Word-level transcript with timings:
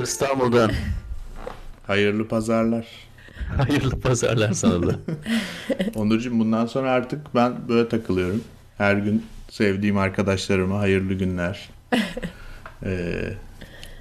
Merhabalar 0.00 0.12
İstanbul'dan. 0.12 0.70
Hayırlı 1.86 2.28
pazarlar. 2.28 2.86
Hayırlı 3.56 4.00
pazarlar 4.00 4.52
sana 4.52 4.86
da. 4.86 4.94
Onurcuğum 5.94 6.38
bundan 6.38 6.66
sonra 6.66 6.90
artık 6.90 7.34
ben 7.34 7.68
böyle 7.68 7.88
takılıyorum. 7.88 8.44
Her 8.78 8.96
gün 8.96 9.26
sevdiğim 9.50 9.98
arkadaşlarıma 9.98 10.78
hayırlı 10.78 11.14
günler. 11.14 11.68
Ee, 12.84 13.34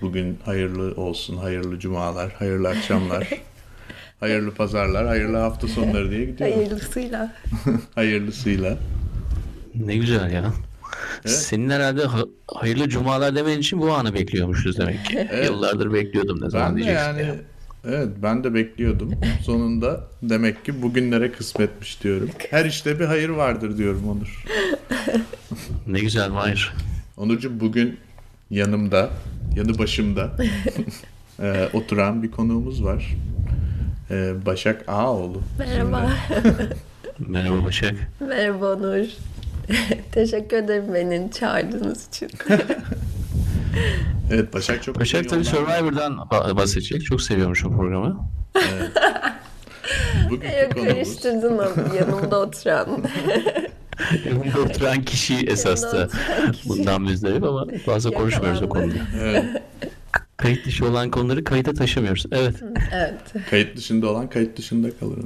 bugün 0.01 0.39
hayırlı 0.45 1.01
olsun, 1.01 1.37
hayırlı 1.37 1.79
cumalar, 1.79 2.31
hayırlı 2.31 2.69
akşamlar, 2.69 3.29
hayırlı 4.19 4.53
pazarlar, 4.53 5.07
hayırlı 5.07 5.37
hafta 5.37 5.67
sonları 5.67 6.11
diye 6.11 6.25
gidiyorum. 6.25 6.55
Hayırlısıyla. 6.55 7.35
Hayırlısıyla. 7.95 8.77
Ne 9.75 9.97
güzel 9.97 10.31
ya. 10.31 10.53
Evet. 11.25 11.35
Senin 11.35 11.69
herhalde 11.69 12.05
ha- 12.05 12.25
hayırlı 12.47 12.89
cumalar 12.89 13.35
demen 13.35 13.59
için 13.59 13.81
bu 13.81 13.93
anı 13.93 14.13
bekliyormuşuz 14.13 14.77
demek 14.77 15.05
ki. 15.05 15.27
Evet. 15.31 15.45
Yıllardır 15.49 15.93
bekliyordum 15.93 16.41
ne 16.41 16.49
zaman 16.49 16.67
Ben 16.69 16.73
de 16.75 16.77
diyeceksin. 16.83 17.07
yani 17.07 17.21
ya. 17.21 17.35
evet 17.85 18.07
ben 18.23 18.43
de 18.43 18.53
bekliyordum. 18.53 19.11
Sonunda 19.45 20.03
demek 20.23 20.65
ki 20.65 20.81
bugünlere 20.81 21.31
kısmetmiş 21.31 22.03
diyorum. 22.03 22.29
Her 22.49 22.65
işte 22.65 22.99
bir 22.99 23.05
hayır 23.05 23.29
vardır 23.29 23.77
diyorum 23.77 24.09
Onur. 24.09 24.43
Ne 25.87 25.99
güzel 25.99 26.29
Mahir. 26.29 26.73
Onurcuğum 27.17 27.59
bugün 27.59 27.97
yanımda, 28.49 29.09
yanı 29.55 29.77
başımda 29.77 30.31
e, 31.41 31.69
oturan 31.73 32.23
bir 32.23 32.31
konuğumuz 32.31 32.83
var. 32.83 33.15
E, 34.11 34.33
Başak 34.45 34.83
Ağoğlu. 34.89 35.41
Merhaba. 35.59 36.09
Merhaba 37.27 37.65
Başak. 37.65 37.95
Merhaba 38.19 38.73
Onur. 38.73 39.05
Teşekkür 40.11 40.57
ederim 40.57 40.93
beni 40.93 41.31
çağırdığınız 41.31 42.07
için. 42.07 42.29
Evet 44.31 44.53
Başak 44.53 44.83
çok 44.83 44.99
Başak 44.99 45.29
tabii 45.29 45.43
Survivor'dan 45.45 46.13
ba- 46.13 46.55
bahsedecek. 46.57 47.05
Çok 47.05 47.21
seviyormuş 47.21 47.65
o 47.65 47.69
programı. 47.71 48.19
Bugünkü 50.29 50.47
Yok 50.61 50.73
konumuz 50.73 50.93
karıştırdın 50.93 51.57
onu 51.57 51.95
yanımda 51.99 52.39
oturan. 52.39 52.87
Yanında 54.25 54.59
oturan 54.59 55.01
kişi 55.03 55.35
esas 55.35 55.83
da 55.93 56.09
kişi. 56.51 56.69
bundan 56.69 57.01
müzdarip 57.01 57.43
ama 57.43 57.65
fazla 57.85 58.11
konuşmuyoruz 58.11 58.61
o 58.61 58.69
konuda. 58.69 58.95
evet, 59.21 59.45
Kayıt 60.37 60.65
dışı 60.65 60.87
olan 60.87 61.11
konuları 61.11 61.43
kayıta 61.43 61.73
taşımıyoruz. 61.73 62.25
Evet. 62.31 62.55
Evet. 62.93 63.45
kayıt 63.49 63.77
dışında 63.77 64.07
olan 64.09 64.29
kayıt 64.29 64.57
dışında 64.57 64.87
kalır. 64.99 65.19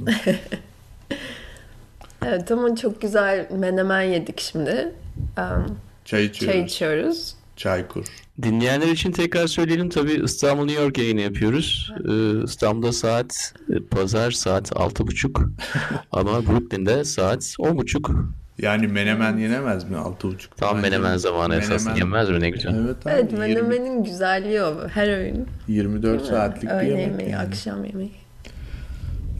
Evet 2.26 2.50
ama 2.50 2.76
çok 2.76 3.00
güzel 3.02 3.46
menemen 3.50 4.02
yedik 4.02 4.40
şimdi. 4.40 4.92
Um, 5.38 5.76
Çay 6.04 6.20
çay 6.20 6.24
içiyoruz. 6.26 6.72
içiyoruz. 6.72 7.34
Çay 7.56 7.88
kur. 7.88 8.04
Dinleyenler 8.42 8.86
için 8.88 9.12
tekrar 9.12 9.46
söyleyelim 9.46 9.88
tabii 9.88 10.12
İstanbul 10.24 10.64
New 10.64 10.82
York 10.82 10.98
yayını 10.98 11.20
yapıyoruz. 11.20 11.92
Ee, 12.08 12.44
İstanbul'da 12.44 12.92
saat 12.92 13.52
e, 13.70 13.80
pazar 13.90 14.30
saat 14.30 14.70
6.30 14.72 15.48
ama 16.12 16.46
Brooklyn'de 16.46 17.04
saat 17.04 17.42
10.30. 17.42 18.24
Yani 18.58 18.86
menemen 18.86 19.36
yenemez 19.36 19.90
mi? 19.90 19.96
Altı 19.96 20.28
buçuk. 20.28 20.56
Tam 20.56 20.76
Bence 20.76 20.90
menemen 20.90 21.16
zamanı 21.16 21.56
esasında 21.56 21.90
menemen- 21.92 21.98
yenmez 21.98 22.30
mi 22.30 22.40
ne 22.40 22.50
güzel. 22.50 22.74
Evet 22.84 22.96
abi. 23.06 23.10
Evet 23.14 23.32
20 23.32 23.38
menemenin 23.38 24.04
güzelliği 24.04 24.62
o. 24.62 24.88
Her 24.88 25.08
öğün. 25.08 25.46
24 25.68 26.24
saatlik 26.26 26.62
bir 26.62 26.68
Öğle 26.68 26.86
yemek. 26.88 27.06
yemeği, 27.06 27.30
yani. 27.30 27.48
akşam 27.48 27.84
yemeği. 27.84 28.12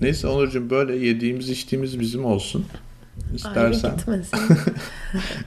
Neyse 0.04 0.26
Onurcuğum 0.26 0.70
böyle 0.70 0.96
yediğimiz 0.96 1.50
içtiğimiz 1.50 2.00
bizim 2.00 2.24
olsun. 2.24 2.66
Ayrı 3.28 3.36
İstersen, 3.36 3.96
gitmesin. 3.96 4.38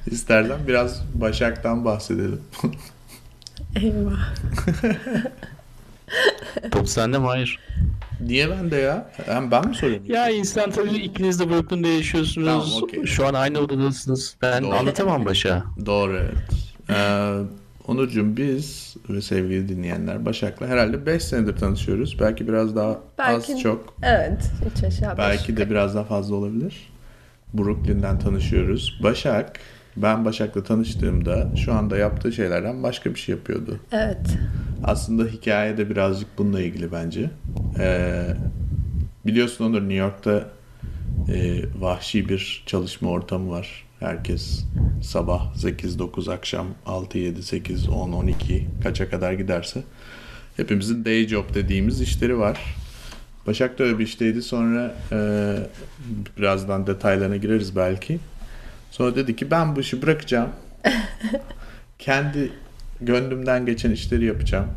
istersen 0.12 0.57
biraz 0.68 1.01
Başak'tan 1.13 1.85
bahsedelim. 1.85 2.41
Eyvah. 3.75 4.34
Top 6.72 6.90
sende 6.90 7.19
mi? 7.19 7.25
Hayır. 7.25 7.59
Niye 8.22 8.50
ben 8.50 8.72
de 8.72 8.75
ya? 8.75 9.12
Hem 9.25 9.51
ben 9.51 9.67
mi 9.67 9.75
sorayım? 9.75 10.03
Ya 10.07 10.29
insan 10.29 10.72
tabii 10.72 10.90
ikiniz 10.97 11.40
de 11.40 11.50
Brooklyn'de 11.50 11.88
yaşıyorsunuz. 11.88 12.47
Tamam, 12.47 12.84
okey. 12.84 13.06
Şu 13.06 13.28
an 13.28 13.34
aynı 13.34 13.59
odadasınız. 13.59 14.35
Ben 14.41 14.63
Doğru. 14.63 14.75
anlatamam 14.75 15.25
başa. 15.25 15.63
Doğru 15.85 16.17
evet. 16.17 16.35
Ee, 16.90 17.34
Onurcuğum 17.88 18.38
biz 18.38 18.96
ve 19.09 19.22
sevgili 19.22 19.70
dinleyenler 19.70 20.25
Başak'la 20.25 20.68
herhalde 20.68 21.06
5 21.06 21.24
senedir 21.24 21.56
tanışıyoruz. 21.56 22.18
Belki 22.20 22.48
biraz 22.48 22.75
daha 22.75 23.00
Belki- 23.18 23.53
az 23.53 23.62
çok. 23.62 23.94
Evet. 24.03 24.52
Üç 24.75 24.84
aşağı 24.84 25.12
beş 25.12 25.18
Belki 25.18 25.58
de 25.58 25.70
biraz 25.70 25.96
daha 25.96 26.03
fazla 26.03 26.36
olabilir. 26.36 26.90
Brooklyn'den 27.53 28.20
tanışıyoruz. 28.20 29.00
Başak, 29.03 29.59
ben 29.97 30.26
Başak'la 30.26 30.64
tanıştığımda 30.64 31.52
şu 31.66 31.74
anda 31.74 31.97
yaptığı 31.97 32.31
şeylerden 32.31 32.84
başka 32.84 33.09
bir 33.09 33.20
şey 33.20 33.36
yapıyordu. 33.36 33.80
Evet. 33.92 34.38
Aslında 34.84 35.24
hikaye 35.26 35.78
de 35.78 35.90
birazcık 35.90 36.28
bununla 36.38 36.62
ilgili 36.62 36.92
bence. 36.92 37.30
Ee, 37.80 38.28
biliyorsun 39.26 39.66
Onur 39.66 39.81
New 39.81 39.94
York'ta 39.96 40.50
e, 41.34 41.62
vahşi 41.80 42.30
bir 42.30 42.64
çalışma 42.66 43.09
ortamı 43.09 43.50
var. 43.52 43.87
Herkes 44.00 44.66
sabah 45.03 45.56
8-9 45.56 46.34
akşam 46.34 46.68
6-7-8 46.85 47.88
10-12 47.88 48.34
kaça 48.84 49.09
kadar 49.09 49.34
giderse 49.34 49.84
hepimizin 50.58 51.06
day 51.06 51.28
job 51.28 51.53
dediğimiz 51.53 52.02
işleri 52.02 52.40
var. 52.40 52.75
Başak 53.47 53.80
da 53.80 53.84
öyle 53.84 54.00
bir 54.00 54.03
işteydi. 54.03 54.41
Sonra 54.41 54.96
e, 55.12 55.18
birazdan 56.38 56.88
detaylarına 56.88 57.38
gireriz 57.38 57.75
belki. 57.75 58.19
Sonra 58.91 59.16
dedi 59.16 59.35
ki 59.35 59.52
ben 59.52 59.75
bu 59.75 59.80
işi 59.80 60.02
bırakacağım. 60.02 60.50
Kendi 62.00 62.52
gönlümden 63.02 63.66
geçen 63.66 63.91
işleri 63.91 64.25
yapacağım. 64.25 64.68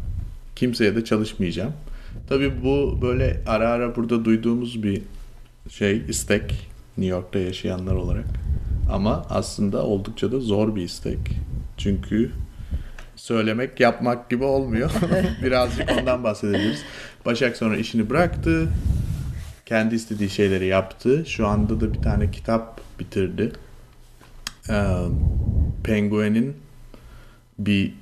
Kimseye 0.56 0.96
de 0.96 1.04
çalışmayacağım. 1.04 1.72
Tabii 2.28 2.64
bu 2.64 2.98
böyle 3.02 3.40
ara 3.46 3.68
ara 3.68 3.96
burada 3.96 4.24
duyduğumuz 4.24 4.82
bir 4.82 5.02
şey, 5.68 6.02
istek 6.08 6.68
New 6.98 7.16
York'ta 7.16 7.38
yaşayanlar 7.38 7.94
olarak. 7.94 8.26
Ama 8.92 9.26
aslında 9.30 9.82
oldukça 9.82 10.32
da 10.32 10.40
zor 10.40 10.76
bir 10.76 10.82
istek. 10.82 11.18
Çünkü 11.76 12.30
söylemek 13.16 13.80
yapmak 13.80 14.30
gibi 14.30 14.44
olmuyor. 14.44 14.90
Birazcık 15.42 15.90
ondan 15.98 16.24
bahsedebiliriz. 16.24 16.82
Başak 17.26 17.56
sonra 17.56 17.76
işini 17.76 18.10
bıraktı. 18.10 18.68
Kendi 19.66 19.94
istediği 19.94 20.30
şeyleri 20.30 20.66
yaptı. 20.66 21.24
Şu 21.26 21.46
anda 21.46 21.80
da 21.80 21.94
bir 21.94 22.02
tane 22.02 22.30
kitap 22.30 22.80
bitirdi. 22.98 23.52
Ee, 24.70 24.96
Penguin'in 25.84 26.56
bir 27.58 27.94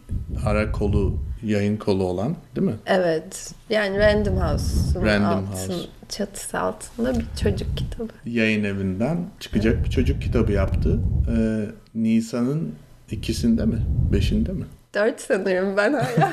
ara 0.44 0.72
kolu, 0.72 1.18
yayın 1.42 1.76
kolu 1.76 2.04
olan 2.04 2.36
değil 2.56 2.66
mi? 2.66 2.76
Evet. 2.86 3.52
Yani 3.70 3.98
Random 3.98 4.36
House'un 4.36 5.04
Random 5.06 5.26
altın, 5.28 5.72
House. 5.72 5.88
çatısı 6.08 6.58
altında 6.58 7.14
bir 7.18 7.24
çocuk 7.42 7.76
kitabı. 7.76 8.12
Yayın 8.26 8.64
evinden 8.64 9.18
çıkacak 9.40 9.84
bir 9.84 9.90
çocuk 9.90 10.22
kitabı 10.22 10.52
yaptı. 10.52 11.00
Ee, 11.36 11.64
Nisan'ın 11.94 12.74
ikisinde 13.10 13.64
mi? 13.64 13.78
Beşinde 14.12 14.52
mi? 14.52 14.64
Dört 14.94 15.20
sanırım 15.20 15.76
ben 15.76 15.92
hala. 15.92 16.32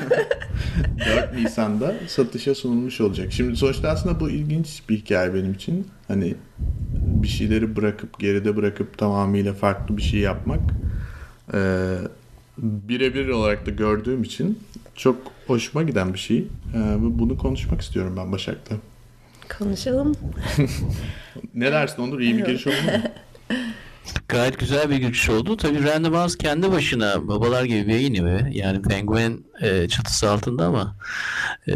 4 1.16 1.34
Nisan'da 1.36 1.94
satışa 2.08 2.54
sunulmuş 2.54 3.00
olacak. 3.00 3.32
Şimdi 3.32 3.56
sonuçta 3.56 3.88
aslında 3.88 4.20
bu 4.20 4.30
ilginç 4.30 4.82
bir 4.88 4.96
hikaye 4.96 5.34
benim 5.34 5.52
için. 5.52 5.86
Hani 6.08 6.34
bir 6.98 7.28
şeyleri 7.28 7.76
bırakıp 7.76 8.20
geride 8.20 8.56
bırakıp 8.56 8.98
tamamıyla 8.98 9.52
farklı 9.54 9.96
bir 9.96 10.02
şey 10.02 10.20
yapmak 10.20 10.60
ee, 11.54 11.96
birebir 12.58 13.28
olarak 13.28 13.66
da 13.66 13.70
gördüğüm 13.70 14.22
için 14.22 14.58
çok 14.96 15.16
hoşuma 15.46 15.82
giden 15.82 16.14
bir 16.14 16.18
şey. 16.18 16.38
Ee, 16.74 16.96
bunu 17.00 17.38
konuşmak 17.38 17.80
istiyorum 17.80 18.14
ben 18.16 18.32
Başak'la. 18.32 18.76
Konuşalım. 19.58 20.14
Ne 21.54 21.72
dersin 21.72 22.02
Onur? 22.02 22.20
İyi 22.20 22.38
bir 22.38 22.44
giriş 22.44 22.66
oldu 22.66 22.74
mu? 22.84 22.92
Gayet 24.28 24.58
güzel 24.58 24.90
bir 24.90 24.96
giriş 24.96 25.30
oldu. 25.30 25.56
Tabii 25.56 25.84
Random 25.84 26.14
House 26.14 26.38
kendi 26.38 26.72
başına 26.72 27.28
babalar 27.28 27.64
gibi 27.64 27.86
bir 27.86 27.92
yayın 27.92 28.14
evi. 28.14 28.56
Yani 28.58 28.82
Penguin 28.82 29.46
e, 29.62 29.88
çatısı 29.88 30.30
altında 30.30 30.66
ama 30.66 30.96
e, 31.68 31.72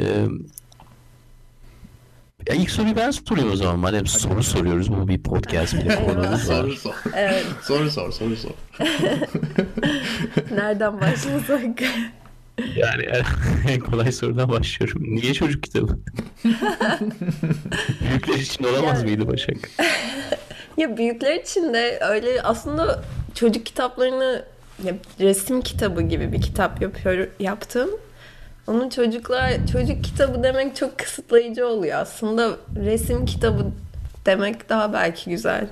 ya 2.48 2.54
ilk 2.54 2.70
soruyu 2.70 2.96
ben 2.96 3.10
sorayım 3.10 3.52
o 3.52 3.56
zaman. 3.56 3.78
Madem 3.78 4.06
soru 4.06 4.42
soruyoruz. 4.42 4.92
Bu 4.92 5.08
bir 5.08 5.22
podcast 5.22 5.74
bir 5.74 5.88
de 5.90 6.04
konumuz 6.06 6.48
var. 6.48 6.54
soru 6.62 6.76
sor. 6.76 6.94
Evet. 7.16 7.46
Soru 7.62 7.90
sor, 7.90 8.12
soru 8.12 8.36
sor. 8.36 8.50
Nereden 10.50 11.00
başlasak? 11.00 11.82
Yani 12.76 13.06
en 13.68 13.80
kolay 13.90 14.12
sorudan 14.12 14.48
başlıyorum. 14.50 15.02
Niye 15.04 15.34
çocuk 15.34 15.62
kitabı? 15.62 15.98
Büyükler 18.08 18.34
için 18.34 18.64
olamaz 18.64 18.98
Yani- 18.98 19.04
mıydı 19.10 19.28
Başak? 19.32 19.56
ya 20.76 20.96
büyükler 20.96 21.34
için 21.40 21.74
de 21.74 21.98
öyle 22.08 22.42
aslında 22.42 23.02
çocuk 23.34 23.66
kitaplarını 23.66 24.44
ya 24.84 24.94
resim 25.20 25.60
kitabı 25.60 26.02
gibi 26.02 26.32
bir 26.32 26.40
kitap 26.42 26.82
yapıyor 26.82 27.28
yaptım. 27.40 27.90
Onun 28.66 28.88
çocuklar 28.88 29.52
çocuk 29.72 30.04
kitabı 30.04 30.42
demek 30.42 30.76
çok 30.76 30.98
kısıtlayıcı 30.98 31.66
oluyor 31.66 31.98
aslında. 31.98 32.50
Resim 32.76 33.24
kitabı 33.26 33.66
demek 34.26 34.68
daha 34.68 34.92
belki 34.92 35.30
güzel. 35.30 35.66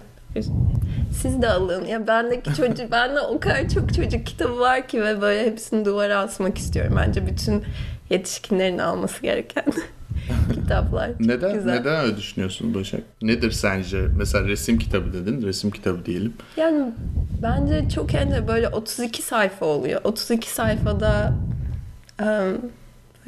Siz 1.12 1.43
de 1.43 1.49
alın. 1.49 1.84
Ya 1.84 2.06
bendeki 2.06 2.55
çocuk 2.55 2.90
bende 2.93 3.20
o 3.20 3.40
kadar 3.40 3.69
çok 3.69 3.94
çocuk 3.94 4.26
kitabı 4.26 4.58
var 4.58 4.88
ki 4.88 5.02
ve 5.02 5.20
böyle 5.20 5.46
hepsini 5.46 5.84
duvara 5.84 6.19
asmak 6.19 6.58
istiyorum. 6.58 6.94
Bence 6.96 7.26
bütün 7.26 7.64
yetişkinlerin 8.10 8.78
alması 8.78 9.22
gereken 9.22 9.64
kitaplar. 10.55 11.08
Çok 11.08 11.20
Neden 11.20 11.55
güzel. 11.55 11.72
neden 11.81 12.05
öyle 12.05 12.16
düşünüyorsun 12.16 12.75
Başak? 12.75 13.00
Nedir 13.22 13.50
sence? 13.50 14.06
Mesela 14.19 14.49
resim 14.49 14.78
kitabı 14.78 15.12
dedin. 15.12 15.43
Resim 15.43 15.70
kitabı 15.70 16.06
diyelim. 16.06 16.32
Yani 16.56 16.93
bence 17.43 17.88
çok 17.94 18.14
ence 18.14 18.49
böyle 18.49 18.69
32 18.69 19.22
sayfa 19.22 19.66
oluyor. 19.66 20.00
32 20.04 20.50
sayfada 20.50 21.32
em, 22.20 22.56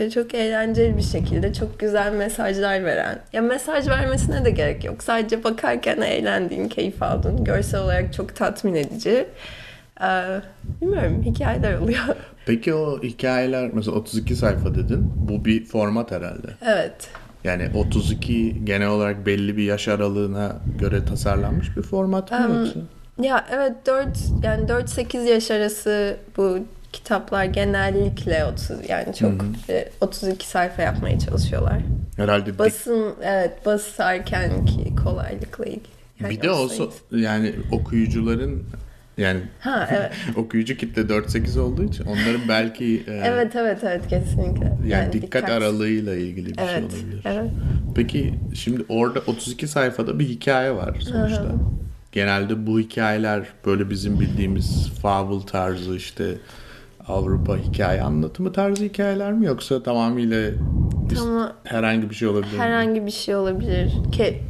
böyle 0.01 0.11
çok 0.11 0.35
eğlenceli 0.35 0.97
bir 0.97 1.03
şekilde 1.03 1.53
çok 1.53 1.79
güzel 1.81 2.13
mesajlar 2.13 2.85
veren. 2.85 3.19
Ya 3.33 3.43
mesaj 3.43 3.89
vermesine 3.89 4.45
de 4.45 4.51
gerek 4.51 4.85
yok. 4.85 5.03
Sadece 5.03 5.45
bakarken 5.45 6.01
eğlendiğin, 6.01 6.69
keyif 6.69 7.03
aldığın, 7.03 7.45
görsel 7.45 7.81
olarak 7.81 8.13
çok 8.13 8.37
tatmin 8.37 8.75
edici. 8.75 9.27
Ee, 10.03 10.41
bilmiyorum 10.81 11.23
hikayeler 11.25 11.75
oluyor. 11.79 11.99
Peki 12.47 12.75
o 12.75 13.03
hikayeler 13.03 13.71
mesela 13.73 13.97
32 13.97 14.37
sayfa 14.37 14.75
dedin. 14.75 15.13
Bu 15.17 15.45
bir 15.45 15.65
format 15.65 16.11
herhalde. 16.11 16.49
evet. 16.67 17.09
Yani 17.45 17.69
32 17.75 18.65
genel 18.65 18.89
olarak 18.89 19.27
belli 19.27 19.57
bir 19.57 19.63
yaş 19.63 19.89
aralığına 19.89 20.57
göre 20.79 21.05
tasarlanmış 21.05 21.77
bir 21.77 21.83
format 21.83 22.31
mı 22.31 22.39
Em, 22.39 22.59
yoksa? 22.59 22.81
Ya 23.23 23.47
evet 23.53 23.73
4 23.87 24.07
yani 24.43 24.67
4-8 24.69 25.25
yaş 25.25 25.51
arası 25.51 26.17
bu 26.37 26.59
kitaplar 26.93 27.45
genellikle 27.45 28.45
30 28.45 28.71
yani 28.89 29.15
çok 29.15 29.33
e, 29.69 29.89
32 30.01 30.47
sayfa 30.47 30.83
yapmaya 30.83 31.19
çalışıyorlar. 31.19 31.79
Herhalde 32.17 32.53
bir, 32.55 32.59
Basın 32.59 33.15
evet 33.23 33.67
basarken 33.67 34.65
ki 34.67 34.97
kolaylıkla 35.05 35.65
ilgili. 35.65 36.01
Yani 36.21 36.31
bir 36.31 36.43
de 36.43 36.51
olsa 36.51 36.85
yani 37.13 37.55
okuyucuların 37.73 38.65
yani 39.17 39.41
Ha 39.61 39.89
evet. 39.93 40.13
okuyucu 40.37 40.77
kitle 40.77 41.03
4-8 41.03 41.61
olduğu 41.61 41.85
için 41.85 42.05
onların 42.05 42.49
belki 42.49 43.05
e, 43.07 43.13
evet 43.25 43.57
evet 43.57 43.79
evet 43.83 44.09
kesinlikle. 44.09 44.73
yani, 44.87 45.13
dikkat, 45.13 45.51
aralığıyla 45.51 46.15
ilgili 46.15 46.51
bir 46.51 46.57
şey 46.57 46.67
Evet. 46.71 46.83
olabilir. 46.85 47.23
Evet. 47.25 47.51
Peki 47.95 48.35
şimdi 48.55 48.85
orada 48.89 49.21
32 49.27 49.69
sayfada 49.69 50.19
bir 50.19 50.29
hikaye 50.29 50.77
var 50.77 50.97
sonuçta. 51.01 51.47
Genelde 52.13 52.67
bu 52.67 52.81
hikayeler 52.81 53.47
böyle 53.67 53.91
bizim 53.91 54.21
bildiğimiz 54.21 54.91
fable 55.03 55.47
tarzı 55.47 55.97
işte 55.97 56.25
Avrupa 57.09 57.57
hikaye 57.57 58.03
anlatımı 58.03 58.53
tarzı 58.53 58.85
hikayeler 58.85 59.33
mi 59.33 59.47
yoksa 59.47 59.83
tamamıyla 59.83 60.51
Ama 61.23 61.53
herhangi 61.65 62.11
bir 62.11 62.15
şey 62.15 62.29
olabilir 62.29 62.53
mi? 62.53 62.59
herhangi 62.63 63.07
bir 63.07 63.11
şey 63.11 63.37
olabilir. 63.37 63.93
Ki 64.13 64.43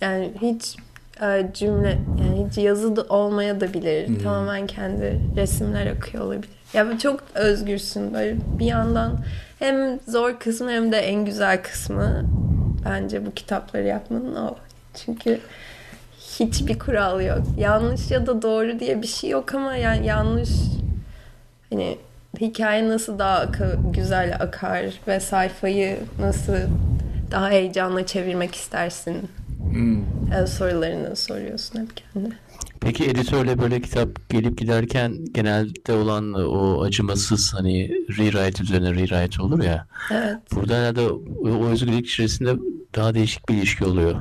yani 0.00 0.32
hiç 0.42 0.76
e, 1.22 1.50
cümle 1.54 1.98
yani 2.20 2.46
hiç 2.48 2.58
yazı 2.58 2.96
da 2.96 3.02
olmaya 3.02 3.60
da 3.60 3.74
bilir. 3.74 4.22
Tamamen 4.22 4.66
kendi 4.66 5.20
resimler 5.36 5.86
akıyor 5.86 6.24
olabilir. 6.24 6.48
Ya 6.74 6.90
bu 6.92 6.98
çok 6.98 7.20
özgürsün 7.34 8.14
böyle 8.14 8.36
bir 8.58 8.66
yandan 8.66 9.18
hem 9.58 10.00
zor 10.08 10.38
kısmı 10.38 10.70
hem 10.70 10.92
de 10.92 10.96
en 10.96 11.24
güzel 11.24 11.62
kısmı 11.62 12.24
bence 12.84 13.26
bu 13.26 13.30
kitapları 13.30 13.86
yapmanın 13.86 14.34
o. 14.36 14.54
Çünkü 14.94 15.40
hiçbir 16.40 16.78
kural 16.78 17.20
yok. 17.20 17.42
Yanlış 17.58 18.10
ya 18.10 18.26
da 18.26 18.42
doğru 18.42 18.80
diye 18.80 19.02
bir 19.02 19.06
şey 19.06 19.30
yok 19.30 19.54
ama 19.54 19.76
yani 19.76 20.06
yanlış 20.06 20.50
hani 21.74 21.98
hikaye 22.40 22.88
nasıl 22.88 23.18
daha 23.18 23.38
aka- 23.40 23.76
güzel 23.92 24.36
akar 24.40 24.84
ve 25.08 25.20
sayfayı 25.20 25.98
nasıl 26.20 26.54
daha 27.30 27.50
heyecanla 27.50 28.06
çevirmek 28.06 28.54
istersin 28.54 29.16
Hmm. 29.72 29.98
e, 30.42 30.46
sorularını 30.46 31.16
soruyorsun 31.16 31.80
hep 31.80 31.88
kendine. 31.96 32.34
Peki 32.80 33.04
editörle 33.04 33.58
böyle 33.58 33.80
kitap 33.80 34.08
gelip 34.30 34.58
giderken 34.58 35.24
genelde 35.32 35.92
olan 35.92 36.34
o 36.34 36.82
acımasız 36.82 37.54
hani 37.54 37.90
rewrite 38.18 38.62
üzerine 38.62 38.90
rewrite 38.94 39.42
olur 39.42 39.62
ya. 39.62 39.86
Evet. 40.12 40.36
Burada 40.54 40.74
herhalde 40.74 41.00
o, 41.00 41.22
o 41.44 41.66
özgürlük 41.66 42.06
içerisinde 42.06 42.54
daha 42.96 43.14
değişik 43.14 43.48
bir 43.48 43.54
ilişki 43.54 43.84
oluyor. 43.84 44.14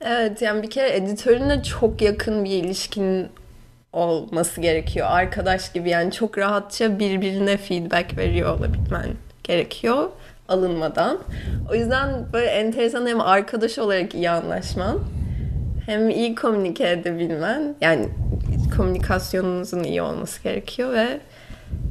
Evet 0.00 0.42
yani 0.42 0.62
bir 0.62 0.70
kere 0.70 0.96
editörünle 0.96 1.62
çok 1.62 2.02
yakın 2.02 2.44
bir 2.44 2.50
ilişkin 2.50 3.26
olması 3.94 4.60
gerekiyor. 4.60 5.06
Arkadaş 5.10 5.72
gibi 5.72 5.90
yani 5.90 6.12
çok 6.12 6.38
rahatça 6.38 6.98
birbirine 6.98 7.56
feedback 7.56 8.18
veriyor 8.18 8.58
olabilmen 8.58 9.06
gerekiyor 9.44 10.10
alınmadan. 10.48 11.18
O 11.70 11.74
yüzden 11.74 12.32
böyle 12.32 12.46
enteresan 12.46 13.06
hem 13.06 13.20
arkadaş 13.20 13.78
olarak 13.78 14.14
iyi 14.14 14.30
anlaşman 14.30 14.98
hem 15.86 16.10
iyi 16.10 16.34
komünike 16.34 16.88
edebilmen 16.88 17.74
yani 17.80 18.08
komünikasyonunuzun 18.76 19.82
iyi 19.82 20.02
olması 20.02 20.42
gerekiyor 20.42 20.92
ve 20.92 21.20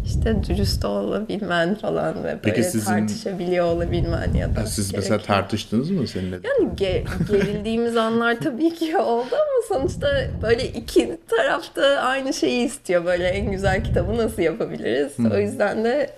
işte 0.06 0.44
dürüst 0.44 0.86
olabilmen 0.86 1.76
falan 1.76 2.16
ve 2.20 2.24
böyle 2.24 2.40
Peki 2.42 2.64
sizin- 2.64 2.86
tartışabiliyor 2.86 3.66
olabilmen 3.66 4.34
ya 4.34 4.56
da 4.56 4.66
Siz 4.66 4.94
mesela 4.94 5.16
gerekiyor. 5.18 5.38
tartıştınız 5.42 5.90
mı 5.92 6.08
seninle? 6.08 6.36
Yani 6.36 6.70
ge- 6.76 7.04
gerildiğimiz 7.32 7.98
anlar 7.98 8.40
tabii 8.40 8.74
ki 8.76 8.98
oldu 8.98 9.28
ama 9.36 9.80
sonuçta 9.80 10.08
böyle 10.42 10.68
iki 10.68 11.18
tarafta 11.38 11.82
aynı 11.86 12.34
şeyi 12.34 12.66
istiyor. 12.66 13.06
Böyle 13.06 13.28
en 13.28 13.52
güzel 13.52 13.84
kitabı 13.84 14.18
nasıl 14.18 14.42
yapabiliriz? 14.42 15.14
O 15.34 15.38
yüzden 15.38 15.84
de 15.84 16.10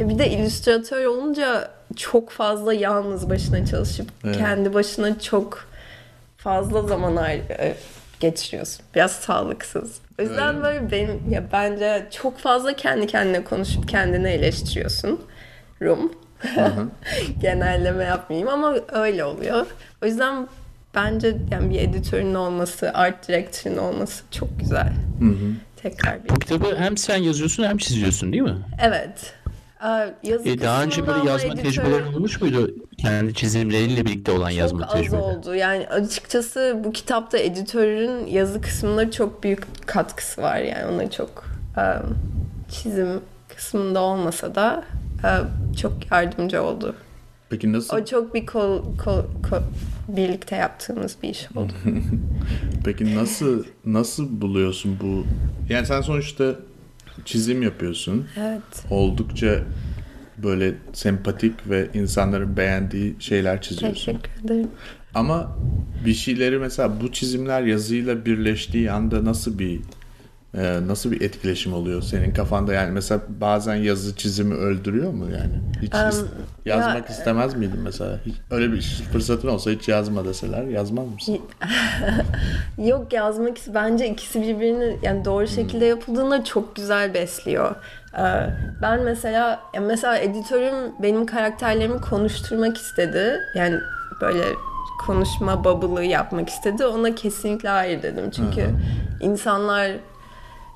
bir 0.00 0.18
de 0.18 0.30
illüstratör 0.30 1.04
olunca 1.04 1.68
çok 1.96 2.30
fazla 2.30 2.74
yalnız 2.74 3.30
başına 3.30 3.66
çalışıp 3.66 4.08
Evet. 4.24 4.36
kendi 4.38 4.74
başına 4.74 5.18
çok 5.20 5.66
fazla 6.36 6.82
zaman 6.82 7.16
e, 7.26 7.74
geçiriyorsun. 8.20 8.84
Biraz 8.94 9.10
sağlıksız. 9.12 9.98
O 10.18 10.22
yüzden 10.22 10.56
Öyle 10.56 10.62
böyle 10.62 10.90
benim 10.90 11.30
ya 11.30 11.44
bence 11.52 12.06
çok 12.10 12.38
fazla 12.38 12.72
kendi 12.72 13.06
kendine 13.06 13.44
konuşup 13.44 13.88
kendini 13.88 14.28
eleştiriyorsun. 14.28 15.20
Rum. 15.82 16.12
Genelleme 17.40 18.04
yapmayayım 18.04 18.48
ama 18.48 18.74
öyle 18.92 19.24
oluyor. 19.24 19.66
O 20.02 20.06
yüzden 20.06 20.48
bence 20.94 21.36
yani 21.50 21.70
bir 21.70 21.80
editörün 21.80 22.34
olması, 22.34 22.90
art 22.94 23.28
director'ın 23.28 23.76
olması 23.76 24.24
çok 24.30 24.60
güzel. 24.60 24.92
Tekrar 25.82 26.24
bir. 26.24 26.28
Bu 26.28 26.38
kitabı 26.38 26.76
hem 26.78 26.96
sen 26.96 27.16
yazıyorsun 27.16 27.64
hem 27.64 27.78
çiziyorsun 27.78 28.32
değil 28.32 28.42
mi? 28.42 28.56
Evet. 28.82 29.34
Ee, 29.84 30.14
Yazı 30.22 30.48
E, 30.48 30.60
daha 30.60 30.82
önce 30.84 31.06
böyle 31.06 31.18
yazma 31.28 31.48
editör- 31.54 31.62
tecrübelerin 31.62 32.12
olmuş 32.12 32.40
muydu? 32.40 32.74
Kendi 32.98 33.34
çizimleriyle 33.34 34.04
birlikte 34.04 34.32
olan 34.32 34.50
yazma 34.50 34.78
çok 34.80 34.88
az 34.88 34.92
tecrübeleri. 34.94 35.22
oldu. 35.24 35.54
Yani 35.54 35.86
açıkçası 35.88 36.80
bu 36.84 36.92
kitapta 36.92 37.38
editörün 37.38 38.26
yazı 38.26 38.60
kısmında 38.60 39.10
çok 39.10 39.42
büyük 39.42 39.86
katkısı 39.86 40.42
var. 40.42 40.56
Yani 40.58 40.86
ona 40.94 41.10
çok 41.10 41.44
e, 41.76 41.82
çizim 42.72 43.20
kısmında 43.56 44.00
olmasa 44.00 44.54
da 44.54 44.84
e, 45.24 45.30
çok 45.76 45.92
yardımcı 46.12 46.62
oldu. 46.62 46.94
Peki 47.50 47.72
nasıl 47.72 47.96
O 47.96 48.04
çok 48.04 48.34
bir 48.34 48.46
kol, 48.46 48.82
kol, 49.04 49.22
kol- 49.50 49.62
birlikte 50.08 50.56
yaptığımız 50.56 51.16
bir 51.22 51.28
iş 51.28 51.48
oldu. 51.56 51.72
Peki 52.84 53.16
nasıl 53.16 53.64
nasıl 53.84 54.40
buluyorsun 54.40 54.98
bu? 55.02 55.24
Yani 55.72 55.86
sen 55.86 56.00
sonuçta 56.00 56.54
çizim 57.24 57.62
yapıyorsun. 57.62 58.26
evet. 58.36 58.84
Oldukça 58.90 59.64
böyle 60.38 60.74
sempatik 60.92 61.70
ve 61.70 61.88
insanların 61.94 62.56
beğendiği 62.56 63.16
şeyler 63.18 63.62
çiziyorsun. 63.62 64.12
Teşekkür 64.12 64.44
ederim. 64.44 64.70
Ama 65.14 65.56
bir 66.04 66.14
şeyleri 66.14 66.58
mesela 66.58 67.00
bu 67.00 67.12
çizimler 67.12 67.62
yazıyla 67.62 68.24
birleştiği 68.26 68.90
anda 68.90 69.24
nasıl 69.24 69.58
bir 69.58 69.80
e, 70.54 70.78
nasıl 70.86 71.10
bir 71.10 71.20
etkileşim 71.20 71.74
oluyor 71.74 72.02
senin 72.02 72.30
kafanda 72.30 72.72
yani 72.72 72.90
mesela 72.92 73.20
bazen 73.28 73.74
yazı 73.74 74.16
çizimi 74.16 74.54
öldürüyor 74.54 75.12
mu 75.12 75.24
yani 75.32 75.60
hiç 75.82 75.94
Em, 75.94 76.08
is- 76.08 76.24
yazmak 76.64 77.10
ya- 77.10 77.16
istemez 77.16 77.54
miydin 77.54 77.80
mesela 77.80 78.18
hiç, 78.26 78.34
öyle 78.50 78.72
bir 78.72 78.82
fırsatın 79.12 79.48
olsa 79.48 79.70
hiç 79.70 79.88
yazma 79.88 80.24
deseler 80.24 80.62
yazmaz 80.64 81.06
mısın? 81.14 81.38
Yok 82.78 83.12
yazmak 83.12 83.56
bence 83.74 84.08
ikisi 84.08 84.42
birbirini 84.42 84.96
yani 85.02 85.24
doğru 85.24 85.46
şekilde 85.46 85.84
yapıldığında 85.84 86.44
çok 86.44 86.76
güzel 86.76 87.14
besliyor. 87.14 87.74
Ee, 88.18 88.50
Ben 88.82 89.02
mesela 89.02 89.60
mesela 89.82 90.18
editörüm 90.18 90.74
benim 91.02 91.26
karakterlerimi 91.26 92.00
konuşturmak 92.00 92.76
istedi. 92.76 93.38
Yani 93.54 93.76
böyle 94.20 94.42
konuşma 95.06 95.64
bubble'ı 95.64 96.04
yapmak 96.04 96.48
istedi. 96.48 96.86
Ona 96.86 97.14
kesinlikle 97.14 97.68
hayır 97.68 98.02
dedim. 98.02 98.30
Çünkü 98.30 98.70
insanlar 99.20 99.90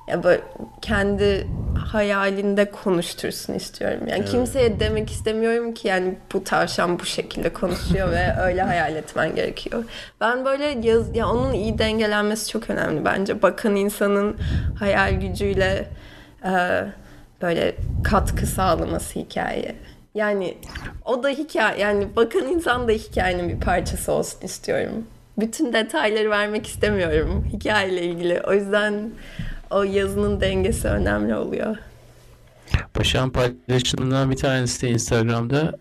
ya 0.07 0.23
böyle 0.23 0.41
kendi 0.81 1.47
hayalinde 1.91 2.71
konuştursun 2.71 3.53
istiyorum. 3.53 3.99
Yani 4.07 4.25
kimseye 4.25 4.79
demek 4.79 5.11
istemiyorum 5.11 5.73
ki 5.73 5.87
yani 5.87 6.15
bu 6.33 6.43
tavşan 6.43 6.99
bu 6.99 7.05
şekilde 7.05 7.53
konuşuyor 7.53 8.11
ve 8.11 8.35
öyle 8.41 8.61
hayal 8.61 8.95
etmen 8.95 9.35
gerekiyor. 9.35 9.83
Ben 10.21 10.45
böyle 10.45 10.87
yaz 10.87 11.15
ya 11.15 11.29
onun 11.29 11.53
iyi 11.53 11.77
dengelenmesi 11.77 12.49
çok 12.49 12.69
önemli 12.69 13.05
bence. 13.05 13.41
Bakan 13.41 13.75
insanın 13.75 14.37
hayal 14.79 15.13
gücüyle 15.13 15.87
e, 16.45 16.51
böyle 17.41 17.75
katkı 18.03 18.45
sağlaması 18.45 19.19
hikayeye. 19.19 19.75
Yani 20.15 20.57
o 21.05 21.23
da 21.23 21.29
hikaye 21.29 21.79
yani 21.79 22.15
bakan 22.15 22.47
insan 22.47 22.87
da 22.87 22.91
hikayenin 22.91 23.49
bir 23.49 23.59
parçası 23.59 24.11
olsun 24.11 24.41
istiyorum. 24.41 25.07
Bütün 25.37 25.73
detayları 25.73 26.29
vermek 26.29 26.67
istemiyorum 26.67 27.47
hikayeyle 27.53 28.01
ilgili. 28.01 28.41
O 28.47 28.53
yüzden 28.53 29.11
o 29.73 29.83
yazının 29.83 30.41
dengesi 30.41 30.87
önemli 30.87 31.35
oluyor. 31.35 31.77
Başak'ın 32.99 33.29
paylaşımlarından 33.29 34.31
bir 34.31 34.35
tanesi 34.35 34.81
de 34.81 34.89
Instagram'da 34.89 35.73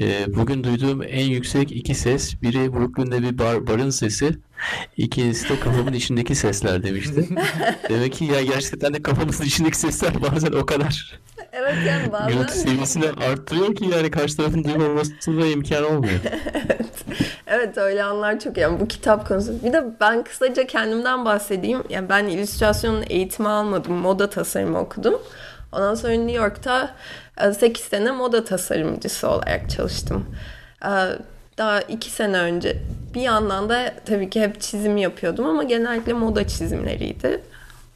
e, 0.00 0.34
bugün 0.34 0.64
duyduğum 0.64 1.02
en 1.02 1.26
yüksek 1.26 1.72
iki 1.72 1.94
ses. 1.94 2.42
Biri 2.42 2.72
Brooklyn'de 2.72 3.22
bir 3.22 3.38
bar, 3.38 3.66
barın 3.66 3.90
sesi. 3.90 4.38
İkincisi 4.96 5.48
de 5.48 5.60
kafamın 5.60 5.92
içindeki 5.92 6.34
sesler 6.34 6.82
demişti. 6.82 7.28
Demek 7.88 8.12
ki 8.12 8.24
ya 8.24 8.42
gerçekten 8.42 8.94
de 8.94 9.02
kafamızın 9.02 9.44
içindeki 9.44 9.78
sesler 9.78 10.22
bazen 10.22 10.52
o 10.52 10.66
kadar 10.66 11.20
Evet 11.54 11.74
yani 11.88 12.02
gürültü 12.02 12.12
bazen 12.12 12.46
seviyesini 12.46 13.04
arttırıyor 13.30 13.74
ki 13.74 13.84
yani 13.96 14.10
karşı 14.10 14.36
tarafın 14.36 14.64
duymamasına 14.64 15.46
imkan 15.46 15.84
olmuyor. 15.84 16.20
Evet 17.46 17.78
öyle 17.78 18.04
anlar 18.04 18.40
çok 18.40 18.56
yani 18.56 18.80
bu 18.80 18.88
kitap 18.88 19.28
konusu. 19.28 19.64
Bir 19.64 19.72
de 19.72 19.84
ben 20.00 20.24
kısaca 20.24 20.66
kendimden 20.66 21.24
bahsedeyim. 21.24 21.82
Yani 21.90 22.08
ben 22.08 22.24
illüstrasyonun 22.24 23.04
eğitimi 23.10 23.48
almadım. 23.48 23.92
Moda 23.92 24.30
tasarımı 24.30 24.78
okudum. 24.80 25.18
Ondan 25.72 25.94
sonra 25.94 26.12
New 26.12 26.32
York'ta 26.32 26.94
8 27.58 27.84
sene 27.84 28.10
moda 28.10 28.44
tasarımcısı 28.44 29.28
olarak 29.28 29.70
çalıştım. 29.70 30.26
E, 30.84 30.90
Daha 31.58 31.80
2 31.80 32.10
sene 32.10 32.38
önce 32.38 32.76
bir 33.14 33.20
yandan 33.20 33.68
da 33.68 33.94
tabii 34.06 34.30
ki 34.30 34.40
hep 34.40 34.60
çizim 34.60 34.96
yapıyordum 34.96 35.46
ama 35.46 35.62
genellikle 35.62 36.12
moda 36.12 36.48
çizimleriydi. 36.48 37.40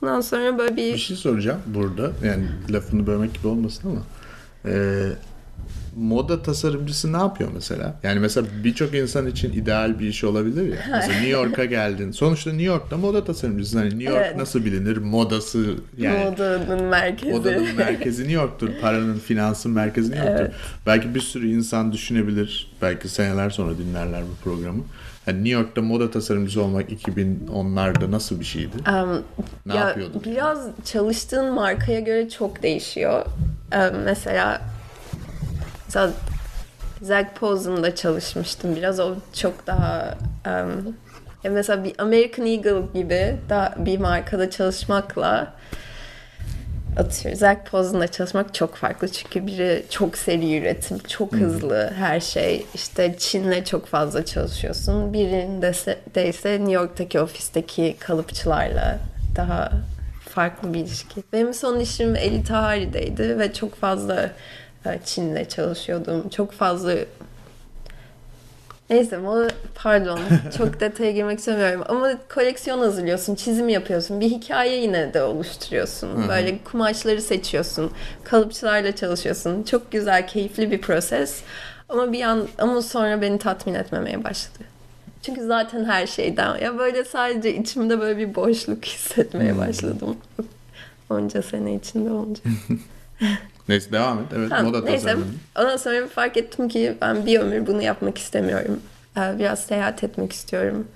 Ondan 0.02 0.20
sonra 0.20 0.58
böyle 0.58 0.76
Bir 0.76 0.92
bir 0.92 0.98
şey 0.98 1.16
soracağım 1.16 1.60
burada. 1.66 2.10
Yani 2.24 2.44
lafını 2.70 3.06
bölmek 3.06 3.34
gibi 3.34 3.46
olmasın 3.48 3.88
ama. 3.90 4.00
Ee, 4.74 5.08
moda 5.96 6.42
tasarımcısı 6.42 7.12
ne 7.12 7.16
yapıyor 7.16 7.50
mesela? 7.54 8.00
Yani 8.02 8.20
mesela 8.20 8.46
birçok 8.64 8.94
insan 8.94 9.26
için 9.26 9.52
ideal 9.52 9.98
bir 9.98 10.08
iş 10.08 10.24
olabilir 10.24 10.62
ya. 10.62 10.76
Mesela 10.90 11.12
New 11.12 11.28
York'a 11.28 11.64
geldin. 11.64 12.10
Sonuçta 12.10 12.50
New 12.50 12.64
York'ta 12.66 12.96
moda 12.96 13.24
tasarımcısı. 13.24 13.78
Hani 13.78 13.88
New 13.88 14.04
York 14.04 14.24
Evet. 14.26 14.36
nasıl 14.36 14.64
bilinir? 14.64 14.96
Modası 14.96 15.74
yani. 15.98 16.24
modanın 16.24 16.84
merkezi. 16.84 17.32
Modanın 17.32 17.74
merkezi 17.76 18.22
New 18.22 18.34
York'tur. 18.34 18.68
Paranın, 18.80 19.18
finansın 19.18 19.72
merkezi 19.72 20.10
New 20.12 20.30
York'tur. 20.30 20.54
Belki 20.86 21.14
bir 21.14 21.20
sürü 21.20 21.48
insan 21.48 21.92
düşünebilir. 21.92 22.70
Belki 22.82 23.08
seneler 23.08 23.50
sonra 23.50 23.78
dinlerler 23.78 24.22
bu 24.22 24.50
programı. 24.50 24.82
Yani 25.28 25.38
New 25.44 25.50
York'ta 25.60 25.82
moda 25.82 26.10
tasarımcısı 26.10 26.62
olmak 26.62 26.90
2010'larda 26.90 28.10
nasıl 28.10 28.40
bir 28.40 28.44
şeydi? 28.44 28.76
Em, 28.86 29.08
Ne 29.66 29.74
ya 29.74 29.88
yapıyordun? 29.88 30.22
Biraz 30.24 30.68
çalıştığın 30.84 31.52
markaya 31.54 32.00
göre 32.00 32.28
çok 32.28 32.62
değişiyor. 32.62 33.24
Em, 33.72 34.02
mesela 34.04 34.60
mesela 35.86 36.10
Zac 37.02 37.26
Posen'da 37.40 37.94
çalışmıştım 37.94 38.76
biraz. 38.76 39.00
O 39.00 39.14
çok 39.32 39.66
daha 39.66 40.14
em, 40.46 40.68
ya 41.44 41.50
mesela 41.50 41.84
bir 41.84 41.92
American 41.98 42.46
Eagle 42.46 42.82
gibi 42.94 43.36
daha 43.48 43.74
bir 43.78 43.98
markada 43.98 44.50
çalışmakla 44.50 45.54
atıyorum 46.96 47.38
Zac 47.38 47.58
Posen'da 47.70 48.08
çalışmak 48.08 48.54
çok 48.54 48.74
farklı 48.74 49.08
çünkü 49.08 49.46
biri 49.46 49.84
çok 49.90 50.18
seri 50.18 50.58
üretim, 50.58 50.98
çok 50.98 51.32
hızlı 51.32 51.92
her 51.96 52.20
şey. 52.20 52.66
İşte 52.74 53.14
Çin'le 53.18 53.64
çok 53.64 53.86
fazla 53.86 54.24
çalışıyorsun. 54.24 55.12
Birinde 55.12 55.70
ise, 55.70 55.98
de 56.14 56.28
ise 56.28 56.52
New 56.52 56.72
York'taki 56.72 57.20
ofisteki 57.20 57.96
kalıpçılarla 57.98 58.98
daha 59.36 59.72
farklı 60.28 60.74
bir 60.74 60.78
ilişki. 60.78 61.22
Benim 61.32 61.54
son 61.54 61.80
işim 61.80 62.16
Eli 62.16 62.44
Tahari'deydi 62.44 63.38
ve 63.38 63.52
çok 63.52 63.74
fazla 63.74 64.30
e, 64.86 64.98
Çin'le 65.04 65.44
çalışıyordum. 65.44 66.28
Çok 66.28 66.52
fazla 66.52 66.94
Neyse 68.90 69.18
o 69.18 69.48
pardon 69.74 70.20
çok 70.58 70.80
detaya 70.80 71.12
girmek 71.12 71.38
istemiyorum 71.38 71.82
ama 71.88 72.12
koleksiyon 72.34 72.78
hazırlıyorsun, 72.78 73.34
çizim 73.34 73.68
yapıyorsun, 73.68 74.20
bir 74.20 74.30
hikaye 74.30 74.80
yine 74.80 75.14
de 75.14 75.22
oluşturuyorsun. 75.22 76.28
Böyle 76.28 76.58
kumaşları 76.58 77.22
seçiyorsun, 77.22 77.90
kalıpçılarla 78.24 78.96
çalışıyorsun. 78.96 79.62
Çok 79.62 79.92
güzel, 79.92 80.26
keyifli 80.26 80.70
bir 80.70 80.80
proses. 80.80 81.42
Ama 81.88 82.12
bir 82.12 82.22
an 82.22 82.48
ama 82.58 82.82
sonra 82.82 83.22
beni 83.22 83.38
tatmin 83.38 83.74
etmemeye 83.74 84.24
başladı. 84.24 84.64
Çünkü 85.22 85.46
zaten 85.46 85.84
her 85.84 86.06
şeyden 86.06 86.58
ya 86.58 86.78
böyle 86.78 87.04
sadece 87.04 87.54
içimde 87.54 88.00
böyle 88.00 88.18
bir 88.18 88.34
boşluk 88.34 88.84
hissetmeye 88.84 89.58
başladım. 89.58 90.16
Onca 91.10 91.42
sene 91.42 91.74
içinde 91.74 92.10
olunca. 92.10 92.40
Neyse 93.68 93.92
devam 93.92 94.18
et. 94.18 94.24
Evet 94.36 94.50
Tamam, 94.50 94.66
moda 94.66 94.80
neyse. 94.84 95.02
tasarımı. 95.06 95.24
Ondan 95.58 95.76
sonra 95.76 96.06
fark 96.06 96.36
ettim 96.36 96.68
ki 96.68 96.94
ben 97.00 97.26
bir 97.26 97.40
ömür 97.40 97.66
bunu 97.66 97.82
yapmak 97.82 98.18
istemiyorum. 98.18 98.80
Ee, 99.16 99.38
Biraz 99.38 99.64
seyahat 99.64 100.04
etmek 100.04 100.32
istiyorum. 100.32 100.88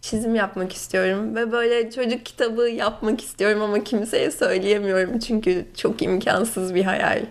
Çizim 0.00 0.34
yapmak 0.34 0.72
istiyorum. 0.72 1.36
Ve 1.36 1.52
böyle 1.52 1.90
çocuk 1.90 2.26
kitabı 2.26 2.62
yapmak 2.68 3.20
istiyorum 3.20 3.62
ama 3.62 3.84
kimseye 3.84 4.30
söyleyemiyorum. 4.30 5.18
Çünkü 5.18 5.64
çok 5.76 6.02
imkansız 6.02 6.74
bir 6.74 6.84
hayal 6.84 7.22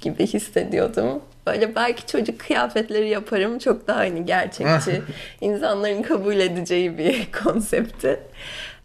gibi 0.00 0.26
hissediyordum. 0.26 1.22
Böyle 1.46 1.74
belki 1.76 2.06
çocuk 2.06 2.40
kıyafetleri 2.40 3.08
yaparım. 3.08 3.58
Çok 3.58 3.86
daha 3.88 3.98
hani 3.98 4.26
gerçekçi. 4.26 5.02
insanların 5.40 6.02
kabul 6.02 6.34
edeceği 6.36 6.98
bir 6.98 7.28
konsepti. 7.44 8.20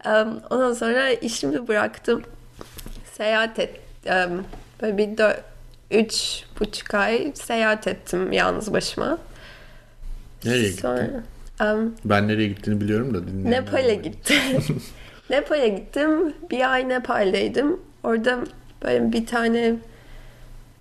Ee, 0.05 0.09
Ondan 0.49 0.73
sonra 0.73 1.09
işimi 1.09 1.67
bıraktım. 1.67 2.23
Seyahat 3.17 3.59
et. 3.59 3.79
Böyle 4.81 4.97
bir 4.97 5.07
dö- 5.07 5.39
üç 5.91 6.43
buçuk 6.59 6.93
ay 6.93 7.31
seyahat 7.35 7.87
ettim 7.87 8.31
yalnız 8.31 8.73
başıma. 8.73 9.17
Nereye 10.45 10.69
gittin? 10.69 10.81
Sonra 10.81 11.09
em, 11.61 11.91
Ben 12.05 12.27
nereye 12.27 12.47
gittiğini 12.47 12.81
biliyorum 12.81 13.13
da 13.13 13.27
dinleyenler. 13.27 13.61
Nepal'e 13.61 13.95
gittim. 13.95 14.37
Nepal'e 15.29 15.67
gittim. 15.67 16.33
Bir 16.51 16.73
ay 16.73 16.89
Nepal'deydim. 16.89 17.79
Orada 18.03 18.39
böyle 18.83 19.11
bir 19.13 19.25
tane 19.25 19.75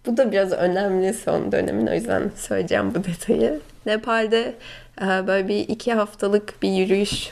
bu 0.07 0.17
da 0.17 0.33
biraz 0.33 0.53
önemli 0.53 1.15
son 1.15 1.53
dönemin 1.53 1.87
o 1.87 1.95
yüzden 1.95 2.31
söyleyeceğim 2.37 2.95
bu 2.95 3.05
detayı. 3.05 3.61
Nepal'de 3.87 4.55
e, 5.03 5.27
böyle 5.27 5.49
bir 5.49 5.59
iki 5.69 5.93
haftalık 5.93 6.63
bir 6.63 6.69
yürüyüş 6.71 7.31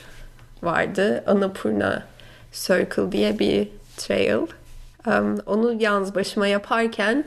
vardı. 0.63 1.23
Annapurna 1.27 2.03
Circle 2.51 3.11
diye 3.11 3.39
bir 3.39 3.67
trail. 3.97 4.47
Onu 5.45 5.81
yalnız 5.81 6.15
başıma 6.15 6.47
yaparken 6.47 7.25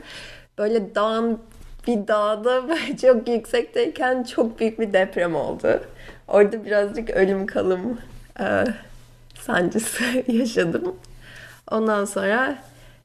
böyle 0.57 0.95
dağın 0.95 1.39
bir 1.87 2.07
dağda 2.07 2.61
çok 3.01 3.27
yüksekteyken 3.27 4.23
çok 4.23 4.59
büyük 4.59 4.79
bir 4.79 4.93
deprem 4.93 5.35
oldu. 5.35 5.83
Orada 6.27 6.65
birazcık 6.65 7.09
ölüm 7.09 7.45
kalım 7.45 7.97
e, 8.39 8.65
sancısı 9.39 10.03
yaşadım. 10.27 10.95
Ondan 11.71 12.05
sonra 12.05 12.55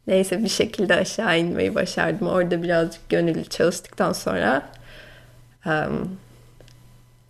neyse 0.07 0.43
bir 0.43 0.49
şekilde 0.49 0.95
aşağı 0.95 1.39
inmeyi 1.39 1.75
başardım. 1.75 2.29
Orada 2.29 2.63
birazcık 2.63 3.09
gönüllü 3.09 3.45
çalıştıktan 3.45 4.13
sonra 4.13 4.63
em, 5.67 6.09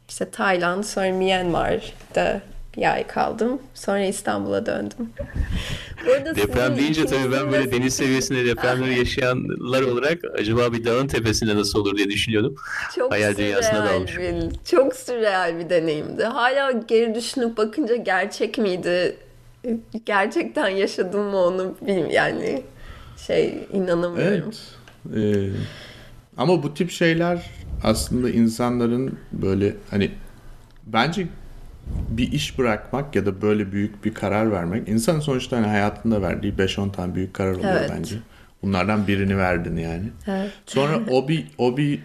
işte 0.09 0.31
Tayland, 0.31 0.85
sonra 0.85 1.13
Myanmar'da 1.13 2.41
bir 2.77 2.93
ay 2.93 3.07
kaldım. 3.07 3.59
Sonra 3.75 4.05
İstanbul'a 4.05 4.67
döndüm. 4.67 5.11
Deprem 6.37 6.77
deyince 6.77 7.07
tabii 7.07 7.33
ben 7.33 7.53
böyle 7.53 7.71
de- 7.71 7.73
deniz 7.77 7.95
seviyesinde 7.95 8.47
depremleri 8.47 8.99
yaşayanlar 8.99 9.83
olarak 9.83 10.19
acaba 10.39 10.73
bir 10.73 10.85
dağın 10.85 11.07
tepesinde 11.07 11.57
nasıl 11.57 11.79
olur 11.81 11.97
diye 11.97 12.09
düşünüyordum. 12.11 12.55
Çok 12.97 13.13
Hayal 13.13 13.37
dünyasına 13.37 13.79
sürreal 13.79 13.95
dalmış. 13.95 14.19
bir, 14.19 14.35
çok 14.71 14.97
sürreal 14.97 15.59
bir 15.59 15.71
deneyimdi. 15.71 16.25
Hala 16.25 16.71
geri 16.73 17.15
düşünüp 17.15 17.57
bakınca 17.57 17.97
gerçek 17.97 18.59
miydi? 18.59 19.17
Gerçekten 20.07 20.69
yaşadım 20.69 21.21
mı 21.21 21.37
onu 21.37 21.75
bilmiyorum. 21.81 22.13
Yani 22.13 22.63
şey 23.27 23.55
inanamıyorum. 23.73 24.53
Evet. 25.15 25.47
Ee, 25.47 25.51
ama 26.37 26.63
bu 26.63 26.75
tip 26.75 26.91
şeyler 26.91 27.51
aslında 27.85 28.31
insanların 28.31 29.19
böyle 29.33 29.75
hani 29.91 30.11
bence 30.87 31.27
bir 32.09 32.33
iş 32.33 32.59
bırakmak 32.59 33.17
ya 33.17 33.27
da 33.27 33.43
böyle 33.43 33.73
büyük 33.73 34.05
bir 34.05 34.15
karar 34.15 34.53
vermek 34.53 34.89
insanın 34.89 35.21
sonuçta 35.21 35.57
hani 35.57 35.67
hayatında 35.67 36.23
verdiği 36.23 36.53
5-10 36.53 36.93
tane 36.93 37.15
büyük 37.15 37.35
karar 37.35 37.55
oluyor 37.55 37.75
Evet. 37.79 37.91
bence. 37.97 38.17
Bunlardan 38.63 39.07
birini 39.07 39.39
verdin 39.39 39.77
yani. 39.77 40.05
Evet. 40.27 40.51
Sonra 40.67 41.01
o 41.11 41.29
bir 41.29 41.47
o 41.59 41.77
bir 41.77 42.01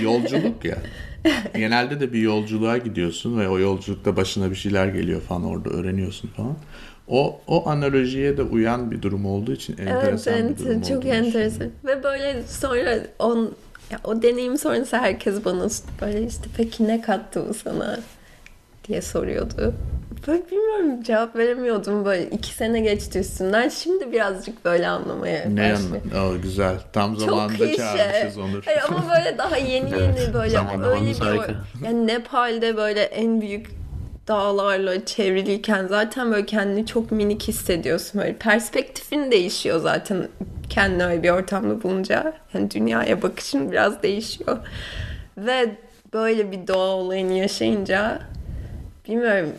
yolculuk 0.00 0.64
ya. 0.64 0.78
Genelde 1.54 2.00
de 2.00 2.12
bir 2.12 2.20
yolculuğa 2.20 2.78
gidiyorsun 2.78 3.38
ve 3.40 3.48
o 3.48 3.58
yolculukta 3.58 4.16
başına 4.16 4.50
bir 4.50 4.56
şeyler 4.56 4.86
geliyor 4.86 5.20
falan 5.20 5.44
orada 5.44 5.70
öğreniyorsun 5.70 6.28
falan. 6.28 6.56
O 7.08 7.40
o 7.46 7.68
analojiye 7.68 8.36
de 8.36 8.42
uyan 8.42 8.90
bir 8.90 9.02
durum 9.02 9.26
olduğu 9.26 9.52
için 9.52 9.76
Evet, 9.78 9.90
enteresan 9.90 10.34
bir 10.34 10.40
evet, 10.40 10.58
durum 10.58 10.82
çok 10.82 10.98
olduğunu 10.98 11.12
enteresan. 11.12 11.68
Ve 11.84 12.02
böyle 12.02 12.42
sonra 12.42 12.98
on, 13.18 13.52
ya 13.90 14.00
o 14.04 14.22
deneyim 14.22 14.58
sonrası 14.58 14.96
herkes 14.96 15.44
bana 15.44 15.68
böyle 16.00 16.26
işte 16.26 16.44
peki 16.56 16.88
ne 16.88 17.00
kattı 17.00 17.44
bu 17.48 17.54
sana 17.54 18.00
diye 18.90 19.02
soruyordu. 19.02 19.74
Böyle 20.26 20.42
bilmiyorum 20.50 21.02
cevap 21.02 21.36
veremiyordum 21.36 22.04
böyle 22.04 22.30
iki 22.30 22.54
sene 22.54 22.80
geçti 22.80 23.18
üstünden 23.18 23.68
şimdi 23.68 24.12
birazcık 24.12 24.64
böyle 24.64 24.88
anlamaya 24.88 25.48
Ne? 25.48 25.76
O 26.20 26.40
güzel. 26.42 26.74
Tam 26.92 27.14
Çok 27.14 27.22
zamanında 27.22 27.56
klişe. 27.56 27.76
çağırmışız 27.76 28.38
Onur. 28.38 28.62
Hayır 28.64 28.80
ama 28.88 29.04
böyle 29.16 29.38
daha 29.38 29.56
yeni 29.56 29.90
yeni 29.90 30.02
Evet, 30.02 30.34
böyle 30.34 30.58
öyle 30.84 31.10
bir 31.10 31.18
harika. 31.18 31.54
yani 31.84 32.06
Nepal'de 32.06 32.76
böyle 32.76 33.02
en 33.02 33.40
büyük 33.40 33.66
dağlarla 34.28 35.04
çevriliyken 35.04 35.86
zaten 35.86 36.32
böyle 36.32 36.46
kendini 36.46 36.86
çok 36.86 37.12
minik 37.12 37.48
hissediyorsun. 37.48 38.20
Böyle 38.20 38.36
perspektifin 38.36 39.30
değişiyor 39.30 39.80
zaten 39.80 40.28
Kendine 40.70 41.04
öyle 41.04 41.22
bir 41.22 41.30
ortamda 41.30 41.82
bulunca 41.82 42.32
yani 42.54 42.70
dünyaya 42.70 43.22
bakışın 43.22 43.72
biraz 43.72 44.02
değişiyor. 44.02 44.58
Ve 45.38 45.74
böyle 46.12 46.52
bir 46.52 46.66
doğa 46.66 46.88
olayını 46.88 47.32
yaşayınca 47.32 48.20
bilmiyorum 49.08 49.52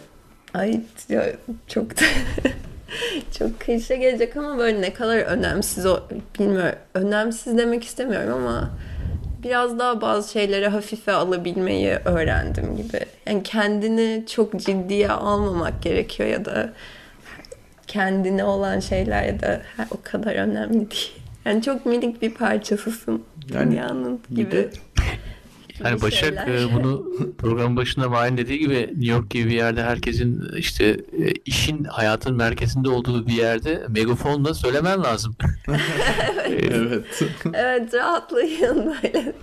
ay 0.54 0.80
ya 1.10 1.26
çok 1.68 1.98
da 1.98 2.02
çok 3.40 3.60
klişe 3.60 3.96
gelecek 3.96 4.38
ama 4.38 4.58
böyle 4.58 4.82
ne 4.82 4.94
kadar 4.94 5.18
önemsiz 5.18 5.86
o 5.86 6.00
bilmiyorum 6.40 6.76
önemsiz 6.94 7.58
demek 7.58 7.84
istemiyorum 7.84 8.34
ama 8.34 8.70
biraz 9.44 9.80
daha 9.80 10.02
bazı 10.02 10.32
şeyleri 10.32 10.68
hafife 10.68 11.12
alabilmeyi 11.12 11.90
öğrendim 12.06 12.78
gibi. 12.78 13.00
Yani 13.26 13.44
kendini 13.44 14.24
çok 14.28 14.60
ciddiye 14.60 15.10
almamak 15.12 15.82
gerekiyor 15.84 16.30
ya 16.30 16.46
da 16.46 16.74
kendine 17.88 18.44
olan 18.44 18.80
şeyler 18.80 19.34
ha, 19.78 19.86
o 19.92 19.96
kadar 20.04 20.36
önemli 20.36 20.74
değil. 20.92 21.12
Yani 21.46 21.62
çok 21.62 21.86
minik 21.86 22.22
bir 22.22 22.34
parçasısın 22.34 23.24
Yani 23.54 23.72
dünyanın 23.72 24.20
bir 24.30 24.36
gibi. 24.36 24.52
de- 24.52 24.70
Yani 25.86 25.96
gibi 25.96 26.02
Başak 26.02 26.46
şeyler. 26.48 26.70
e, 26.70 26.74
bunu 26.74 27.06
program 27.38 27.76
başında 27.78 28.10
Mahir'in 28.10 28.38
dediği 28.38 28.60
gibi 28.60 28.76
New 28.76 29.06
York 29.06 29.30
gibi 29.30 29.50
bir 29.50 29.56
yerde 29.56 29.84
herkesin 29.84 30.44
işte 30.58 30.86
e, 30.86 31.32
işin 31.46 31.84
hayatın 31.84 32.36
merkezinde 32.36 32.90
olduğu 32.90 33.28
bir 33.28 33.34
yerde 33.34 33.84
megafonla 33.90 34.54
söylemen 34.54 35.04
lazım. 35.04 35.36
E, 36.46 36.54
Evet. 36.54 37.24
Evet 37.54 37.94
rahatlayın 37.94 38.86
böyle. 39.04 39.34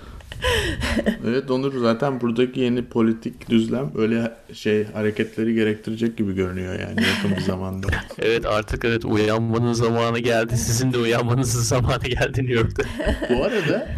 Evet 1.27 1.51
Onur 1.51 1.79
zaten 1.81 2.21
buradaki 2.21 2.61
yeni 2.61 2.85
politik 2.85 3.51
düzlem 3.51 3.91
öyle 3.97 4.33
şey 4.53 4.85
hareketleri 4.93 5.55
gerektirecek 5.55 6.17
gibi 6.17 6.35
görünüyor 6.35 6.73
yani 6.81 7.03
yakın 7.07 7.37
bir 7.37 7.41
zamanda. 7.43 7.87
Evet 8.23 8.47
artık 8.47 8.85
evet 8.85 9.05
uyanmanın 9.05 9.73
zamanı 9.73 10.19
geldi. 10.19 10.57
Sizin 10.57 10.93
de 10.93 10.99
uyanmanızın 10.99 11.61
zamanı 11.63 12.05
geldi 12.05 12.41
New 12.43 12.55
York'ta. 12.55 12.83
Bu 13.31 13.45
arada 13.45 13.89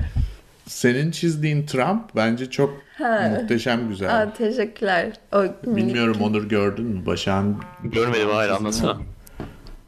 senin 0.70 1.10
çizdiğin 1.10 1.66
Trump 1.66 2.16
bence 2.16 2.50
çok 2.50 2.82
muhteşem 3.30 3.88
güzel. 3.88 4.22
Aa, 4.22 4.32
teşekkürler. 4.32 5.12
O 5.32 5.44
Bilmiyorum 5.66 6.16
Onur 6.22 6.48
gördün 6.48 6.84
mü? 6.84 7.06
Başak'ın 7.06 7.56
Görmedim 7.84 8.28
hayır 8.32 8.50
anlatsana. 8.50 8.98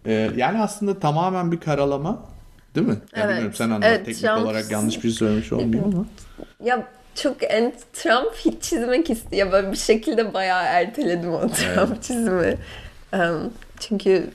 Ee, 0.06 0.30
yani 0.36 0.62
aslında 0.62 0.98
tamamen 0.98 1.52
bir 1.52 1.60
karalama 1.60 2.22
değil 2.74 2.86
mi? 2.86 2.92
Ya 2.92 2.98
Evet. 3.14 3.28
Bilmiyorum 3.28 3.54
sen 3.54 3.70
anlat. 3.70 3.84
Evet, 3.88 4.06
Teknik 4.06 4.24
Trump- 4.24 4.42
olarak 4.42 4.70
yanlış 4.70 4.96
bir 4.96 5.02
şey 5.02 5.10
söylemiş 5.10 5.52
olmayayım 5.52 5.84
ama. 5.84 6.06
Ya 6.64 6.86
çok 7.14 7.36
en 7.42 7.72
Trump 7.92 8.34
hiç 8.34 8.62
çizmek 8.62 9.10
istiyor. 9.10 9.52
Böyle 9.52 9.72
bir 9.72 9.76
şekilde 9.76 10.34
bayağı 10.34 10.62
erteledim 10.64 11.32
o 11.32 11.48
Trump 11.48 12.02
çizimi. 12.02 12.56
Em, 13.12 13.34
çünkü 13.80 14.30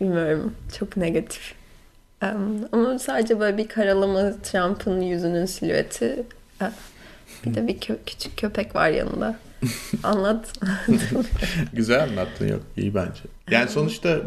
bilmiyorum 0.00 0.54
çok 0.78 0.96
negatif. 0.96 1.54
Ama 2.72 2.98
sadece 2.98 3.40
böyle 3.40 3.56
bir 3.58 3.68
karalama 3.68 4.32
Trump'ın 4.42 5.00
yüzünün 5.00 5.46
silüeti. 5.46 6.22
Ha, 6.58 6.72
Bir 7.46 7.54
de 7.54 7.68
bir 7.68 7.74
kö- 7.78 7.98
küçük 8.06 8.36
köpek 8.36 8.74
var 8.74 8.88
yanında. 8.88 9.36
Anlat. 10.02 10.52
Güzel 11.72 12.02
anlattın 12.02 12.48
yok 12.48 12.60
iyi 12.76 12.94
bence. 12.94 13.20
Yani 13.50 13.68
sonuçta 13.68 14.18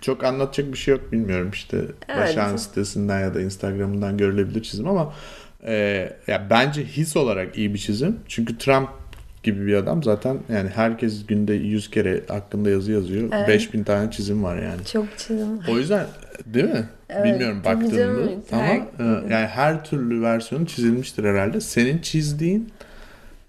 çok 0.00 0.24
anlatacak 0.24 0.72
bir 0.72 0.78
şey 0.78 0.94
yok 0.94 1.12
bilmiyorum 1.12 1.50
işte 1.52 1.76
Evet. 2.08 2.20
Başak'ın 2.22 2.56
sitesinden 2.56 3.20
ya 3.20 3.34
da 3.34 3.40
Instagram'ından 3.40 4.16
görülebilir 4.16 4.62
çizim 4.62 4.88
ama 4.88 5.14
e, 5.64 5.72
ya 6.26 6.46
bence 6.50 6.84
his 6.84 7.16
olarak 7.16 7.58
iyi 7.58 7.74
bir 7.74 7.78
çizim. 7.78 8.16
Çünkü 8.28 8.58
Trump 8.58 8.88
gibi 9.46 9.66
bir 9.66 9.74
adam 9.74 10.02
zaten 10.02 10.36
yani 10.52 10.68
herkes 10.68 11.26
günde 11.26 11.52
100 11.54 11.90
kere 11.90 12.20
hakkında 12.28 12.70
yazı 12.70 12.92
yazıyor. 12.92 13.28
Evet. 13.32 13.48
5000 13.48 13.84
tane 13.84 14.10
çizim 14.10 14.44
var 14.44 14.56
yani. 14.62 14.84
çok 14.92 15.06
çizim. 15.18 15.58
O 15.68 15.78
yüzden 15.78 16.06
değil 16.46 16.64
mi? 16.64 16.84
Evet, 17.08 17.24
Bilmiyorum 17.24 17.62
canım. 17.64 18.30
ama 18.52 18.62
Her- 18.62 18.76
e, 18.76 19.32
yani 19.34 19.46
her 19.46 19.84
türlü 19.84 20.22
versiyonu 20.22 20.66
çizilmiştir 20.66 21.24
herhalde. 21.24 21.60
Senin 21.60 21.98
çizdiğin 21.98 22.72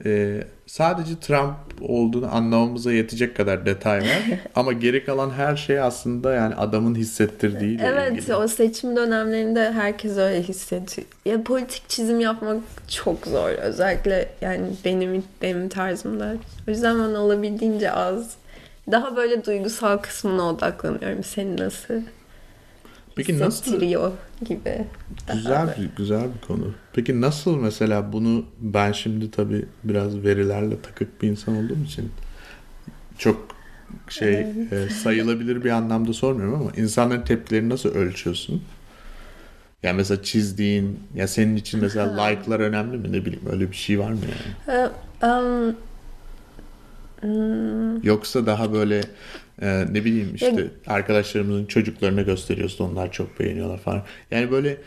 e, 0.06 0.42
sadece 0.68 1.20
Trump 1.20 1.56
olduğunu 1.82 2.36
anlamamıza 2.36 2.92
yetecek 2.94 3.38
kadar 3.38 3.66
detay 3.66 4.00
var. 4.00 4.24
ama 4.56 4.74
geri 4.74 5.06
kalan 5.06 5.30
her 5.30 5.56
şey 5.56 5.80
aslında 5.80 6.34
yani 6.34 6.56
adamın 6.56 6.96
hissettirdiğiyle 6.96 7.84
Evet 7.86 8.12
ilgili. 8.12 8.36
o 8.36 8.48
seçim 8.48 8.96
dönemlerinde 8.96 9.72
herkes 9.72 10.18
öyle 10.18 10.44
hissediyor. 10.44 11.08
Ya 11.26 11.44
politik 11.44 11.90
çizim 11.90 12.20
yapmak 12.20 12.58
çok 12.88 13.28
zor. 13.28 13.50
Özellikle 13.50 14.30
yani 14.42 14.66
benim 14.86 15.24
benim 15.42 15.70
tarzımda. 15.70 16.36
O 16.68 16.72
yüzden 16.72 17.00
ben 17.00 17.16
olabildiğince 17.16 17.92
az 17.92 18.36
daha 18.92 19.16
böyle 19.16 19.46
duygusal 19.46 19.98
kısmına 19.98 20.50
odaklanıyorum. 20.50 21.24
Seni 21.24 21.58
nasıl 21.58 21.94
Peki 23.18 23.40
nasıl 23.40 23.80
gibi. 24.46 24.86
Güzel 25.34 25.76
bir 25.78 25.90
güzel 25.98 26.24
bir 26.24 26.48
konu. 26.48 26.74
Peki 26.94 27.22
nasıl 27.22 27.58
mesela 27.58 28.14
bunu 28.14 28.46
ben 28.60 28.92
şimdi 28.92 29.32
tabii 29.32 29.66
biraz 29.84 30.24
verilerle 30.24 30.82
takık 30.82 31.22
bir 31.22 31.28
insan 31.28 31.56
olduğum 31.58 31.84
için 31.86 32.12
çok 33.18 33.48
şey 34.10 34.40
e, 34.72 34.90
sayılabilir 35.04 35.64
bir 35.64 35.70
anlamda 35.70 36.14
sormuyorum 36.14 36.56
ama 36.56 36.72
insanların 36.78 37.22
tepkilerini 37.22 37.70
nasıl 37.70 37.90
ölçüyorsun? 37.90 38.62
Yani 39.84 39.98
mesela 39.98 40.24
çizdiğin 40.24 41.00
ya 41.16 41.28
senin 41.28 41.56
için 41.56 41.80
mesela 41.82 42.24
like'lar 42.26 42.60
önemli 42.60 42.98
mi 42.98 43.12
ne 43.12 43.26
bileyim 43.26 43.46
öyle 43.52 43.72
bir 43.72 43.76
şey 43.76 44.00
var 44.00 44.12
mı 44.12 44.20
yani? 44.22 44.78
Ee, 44.78 45.26
um, 45.26 45.76
hmm, 47.22 48.04
Yoksa 48.04 48.46
daha 48.46 48.74
böyle 48.74 49.02
e, 49.62 49.86
ne 49.92 50.06
bileyim 50.06 50.32
işte 50.36 50.68
arkadaşlarımızın 50.88 51.66
çocuklarına 51.66 52.22
gösteriyorsun 52.22 52.92
onlar 52.92 53.12
çok 53.12 53.40
beğeniyorlar 53.40 53.78
falan. 53.78 54.02
Yani 54.32 54.52
böyle 54.52 54.78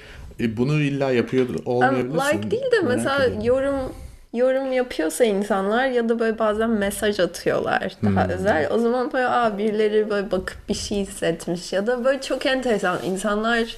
e, 0.40 0.56
bunu 0.56 0.80
illa 0.80 1.10
yapıyor 1.10 1.46
olmayabilirsin. 1.64 2.36
like 2.38 2.50
değil 2.50 2.62
de 2.72 2.80
Merak 2.80 2.96
mesela 2.96 3.24
ediyorum. 3.24 3.44
yorum 3.44 3.92
yorum 4.32 4.72
yapıyorsa 4.72 5.24
insanlar 5.24 5.86
ya 5.86 6.08
da 6.08 6.18
böyle 6.18 6.38
bazen 6.38 6.70
mesaj 6.70 7.20
atıyorlar 7.20 7.92
daha 8.04 8.24
Hmm. 8.24 8.30
özel. 8.32 8.68
O 8.70 8.78
zaman 8.78 9.12
böyle 9.12 9.26
Aa, 9.26 9.58
birileri 9.58 10.10
böyle 10.10 10.30
bakıp 10.30 10.68
bir 10.68 10.74
şey 10.74 10.98
hissetmiş 10.98 11.72
ya 11.72 11.86
da 11.86 12.04
böyle 12.04 12.20
çok 12.20 12.46
enteresan 12.46 12.98
insanlar 13.04 13.76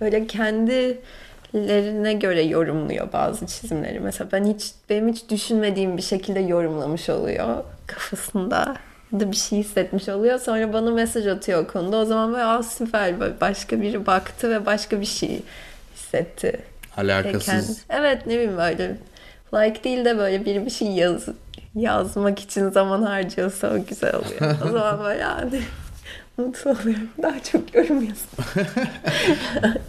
böyle 0.00 0.26
kendilerine 0.26 2.12
göre 2.12 2.42
yorumluyor 2.42 3.12
bazı 3.12 3.46
çizimleri. 3.46 4.00
Mesela 4.00 4.28
ben 4.32 4.44
hiç 4.44 4.70
benim 4.90 5.08
hiç 5.08 5.30
düşünmediğim 5.30 5.96
bir 5.96 6.02
şekilde 6.02 6.40
yorumlamış 6.40 7.08
oluyor 7.10 7.64
kafasında 7.86 8.76
da 9.12 9.30
bir 9.30 9.36
şey 9.36 9.58
hissetmiş 9.58 10.08
oluyor. 10.08 10.38
Sonra 10.38 10.72
bana 10.72 10.90
mesaj 10.90 11.26
atıyor 11.26 11.64
o 11.64 11.66
konuda. 11.66 11.96
O 11.96 12.04
zaman 12.04 12.32
böyle 12.32 12.44
Aa, 12.44 12.62
süper 12.62 13.20
böyle 13.20 13.40
başka 13.40 13.82
biri 13.82 14.06
baktı 14.06 14.50
ve 14.50 14.66
başka 14.66 15.00
bir 15.00 15.06
şey 15.06 15.42
hissetti. 15.96 16.60
alakasız 16.96 17.44
Kendi- 17.46 17.72
Evet 17.88 18.26
ne 18.26 18.32
bileyim 18.34 18.56
böyle 18.56 18.96
like 19.54 19.84
değil 19.84 20.04
de 20.04 20.18
böyle 20.18 20.44
biri 20.44 20.66
bir 20.66 20.70
şey 20.70 20.88
yaz, 20.88 21.26
yazmak 21.74 22.38
için 22.38 22.70
zaman 22.70 23.02
harcıyorsa 23.02 23.70
o 23.70 23.86
güzel 23.88 24.14
oluyor. 24.14 24.56
O 24.68 24.68
zaman 24.72 25.00
böyle 25.04 25.20
yani 25.20 25.60
mutlu 26.36 26.70
oluyorum. 26.70 27.08
Daha 27.22 27.42
çok 27.42 27.74
yorum 27.74 28.02
yazın. 28.04 28.64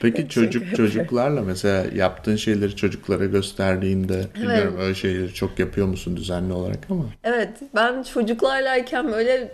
Peki 0.00 0.28
çocuk 0.28 0.76
çocuklarla 0.76 1.42
mesela 1.42 1.84
yaptığın 1.94 2.36
şeyleri 2.36 2.76
çocuklara 2.76 3.24
gösterdiğinde 3.24 4.24
bilmiyorum 4.34 4.76
öyle 4.78 4.94
şeyleri 4.94 5.34
çok 5.34 5.58
yapıyor 5.58 5.86
musun 5.86 6.16
düzenli 6.16 6.52
olarak 6.52 6.78
ama 6.90 7.04
Evet 7.24 7.50
ben 7.74 8.02
çocuklarlayken 8.02 9.12
böyle 9.12 9.52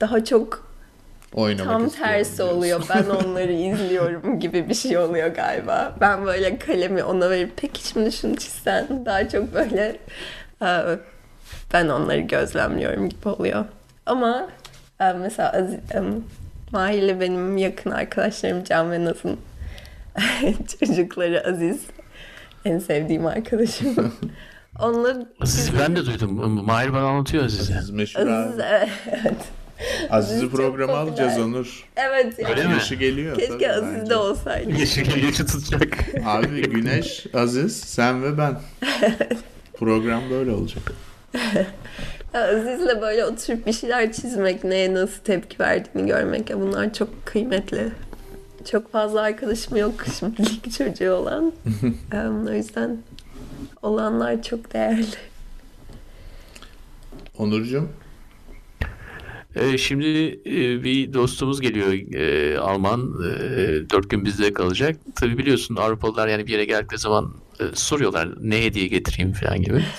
daha 0.00 0.24
çok 0.24 0.72
oynamak 1.34 1.72
tam 1.72 1.88
tersi 1.88 2.42
oluyor. 2.42 2.82
Ben 2.90 3.04
onları 3.24 3.52
izliyorum 3.52 4.40
gibi 4.40 4.68
bir 4.68 4.74
şey 4.74 4.98
oluyor 4.98 5.26
galiba. 5.28 5.96
Ben 6.00 6.26
böyle 6.26 6.58
kalemi 6.58 7.04
ona 7.04 7.30
verip 7.30 7.52
peki 7.56 7.88
şimdi 7.88 8.12
şunu 8.12 8.36
çizsen 8.36 9.06
daha 9.06 9.28
çok 9.28 9.54
böyle 9.54 9.96
e, 10.62 10.68
ben 11.72 11.88
onları 11.88 12.20
gözlemliyorum 12.20 13.08
gibi 13.08 13.28
oluyor. 13.28 13.64
Ama 14.06 14.48
e, 15.00 15.12
mesela 15.12 15.52
Aziz, 15.52 15.78
Mahir'le 16.72 17.20
benim 17.20 17.56
yakın 17.56 17.90
arkadaşlarım 17.90 18.64
Can 18.64 18.90
ve 18.90 19.04
Naz'ın 19.04 19.38
çocukları 20.80 21.48
Aziz. 21.48 21.80
En 22.64 22.78
sevdiğim 22.78 23.26
arkadaşım. 23.26 24.12
Onunla 24.80 25.26
Aziz 25.40 25.70
ben 25.80 25.96
de 25.96 26.06
duydum. 26.06 26.64
Mahir 26.64 26.92
bana 26.92 27.06
anlatıyor 27.06 27.44
Aziz'i. 27.44 27.78
Aziz 27.78 27.90
meşhur 27.90 28.26
Aziz 28.26 28.60
abi. 28.60 28.90
evet. 29.10 29.36
Aziz'i 30.10 30.50
programa 30.50 30.92
alacağız 30.96 31.38
Onur. 31.38 31.84
Evet. 31.96 32.38
yani. 32.38 32.50
Öyle 32.50 32.64
mi? 32.68 32.72
Yaşı 32.72 32.94
geliyor. 32.94 33.34
tabii 33.36 33.46
Keşke 33.46 33.72
Aziz 33.72 33.94
bence. 34.00 34.10
de 34.10 34.16
olsaydı. 34.16 34.70
Yaşı, 34.80 35.00
yaşı 35.26 35.46
tutacak. 35.46 35.98
Abi 36.26 36.62
Güneş, 36.62 37.26
Aziz, 37.34 37.80
sen 37.80 38.22
ve 38.22 38.38
ben. 38.38 38.56
Program 39.78 40.22
böyle 40.30 40.50
olacak. 40.50 40.92
Aziz'le 42.34 43.00
böyle 43.00 43.24
oturup 43.24 43.66
bir 43.66 43.72
şeyler 43.72 44.12
çizmek, 44.12 44.64
neye 44.64 44.94
nasıl 44.94 45.20
tepki 45.24 45.58
verdiğini 45.60 46.06
görmek 46.06 46.50
ya 46.50 46.60
bunlar 46.60 46.92
çok 46.94 47.26
kıymetli. 47.26 47.88
Çok 48.70 48.92
fazla 48.92 49.20
arkadaşım 49.20 49.76
yok 49.76 49.94
şimdilik 50.18 50.72
çocuğu 50.78 51.12
olan. 51.12 51.52
Em, 52.12 52.46
o 52.46 52.52
yüzden 52.52 52.98
olanlar 53.82 54.42
çok 54.42 54.72
değerli. 54.72 55.06
Onurcuğum 57.38 57.88
Ee, 59.56 59.78
şimdi 59.78 60.40
e, 60.46 60.84
bir 60.84 61.12
dostumuz 61.12 61.60
geliyor 61.60 62.14
e, 62.14 62.58
Alman. 62.58 63.14
E, 63.24 63.56
dört 63.90 64.10
gün 64.10 64.24
bizde 64.24 64.52
kalacak. 64.52 64.96
Tabii 65.16 65.38
biliyorsun 65.38 65.76
Avrupalılar 65.76 66.28
yani 66.28 66.46
bir 66.46 66.52
yere 66.52 66.64
geldikleri 66.64 67.00
zaman 67.00 67.32
soruyorlar 67.74 68.28
ne 68.40 68.64
hediye 68.64 68.86
getireyim 68.86 69.32
falan 69.32 69.62
gibi. 69.62 69.84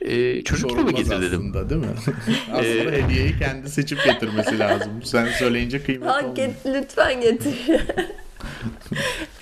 E, 0.00 0.44
çocuk 0.44 0.70
Sorulmaz 0.70 0.94
getir 0.94 1.20
dedim. 1.22 1.40
aslında 1.52 1.70
değil 1.70 1.80
mi? 1.80 1.86
aslında 2.52 2.90
hediyeyi 2.92 3.38
kendi 3.38 3.70
seçip 3.70 4.04
getirmesi 4.04 4.58
lazım. 4.58 5.02
Sen 5.04 5.26
söyleyince 5.26 5.82
kıymet 5.82 6.08
Ha, 6.08 6.16
olmuyor. 6.18 6.36
get, 6.36 6.50
lütfen 6.66 7.20
getir. 7.20 7.54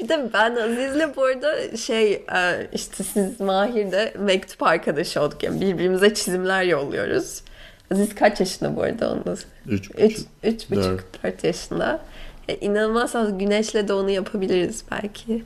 bir 0.00 0.08
de 0.08 0.30
ben 0.32 0.54
Aziz'le 0.56 1.16
bu 1.16 1.24
arada 1.24 1.76
şey 1.76 2.12
e, 2.12 2.66
işte 2.72 3.04
siz 3.04 3.40
Mahir'de 3.40 4.14
mektup 4.18 4.62
arkadaşı 4.62 5.20
olduk. 5.22 5.42
Yani 5.42 5.60
birbirimize 5.60 6.14
çizimler 6.14 6.62
yolluyoruz. 6.62 7.42
Aziz 7.92 8.14
kaç 8.14 8.40
yaşında 8.40 8.76
bu 8.76 8.82
arada 8.82 9.12
onu 9.12 9.24
da 9.24 9.32
Üç 9.66 9.90
Üç, 9.90 9.90
buçuk. 10.18 10.26
üç 10.42 10.70
buçuk, 10.70 10.84
Dört. 10.84 11.24
dört 11.24 11.44
yaşında. 11.44 12.00
E, 12.48 12.56
inanılmaz 12.56 13.16
az 13.16 13.38
Güneş'le 13.38 13.88
de 13.88 13.92
onu 13.92 14.10
yapabiliriz 14.10 14.82
belki. 14.90 15.44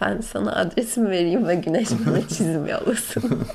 Ben 0.00 0.20
sana 0.20 0.52
adresimi 0.52 1.10
vereyim 1.10 1.48
ve 1.48 1.54
Güneş 1.54 1.88
bana 2.06 2.20
çizim 2.28 2.66
yollasın. 2.66 3.40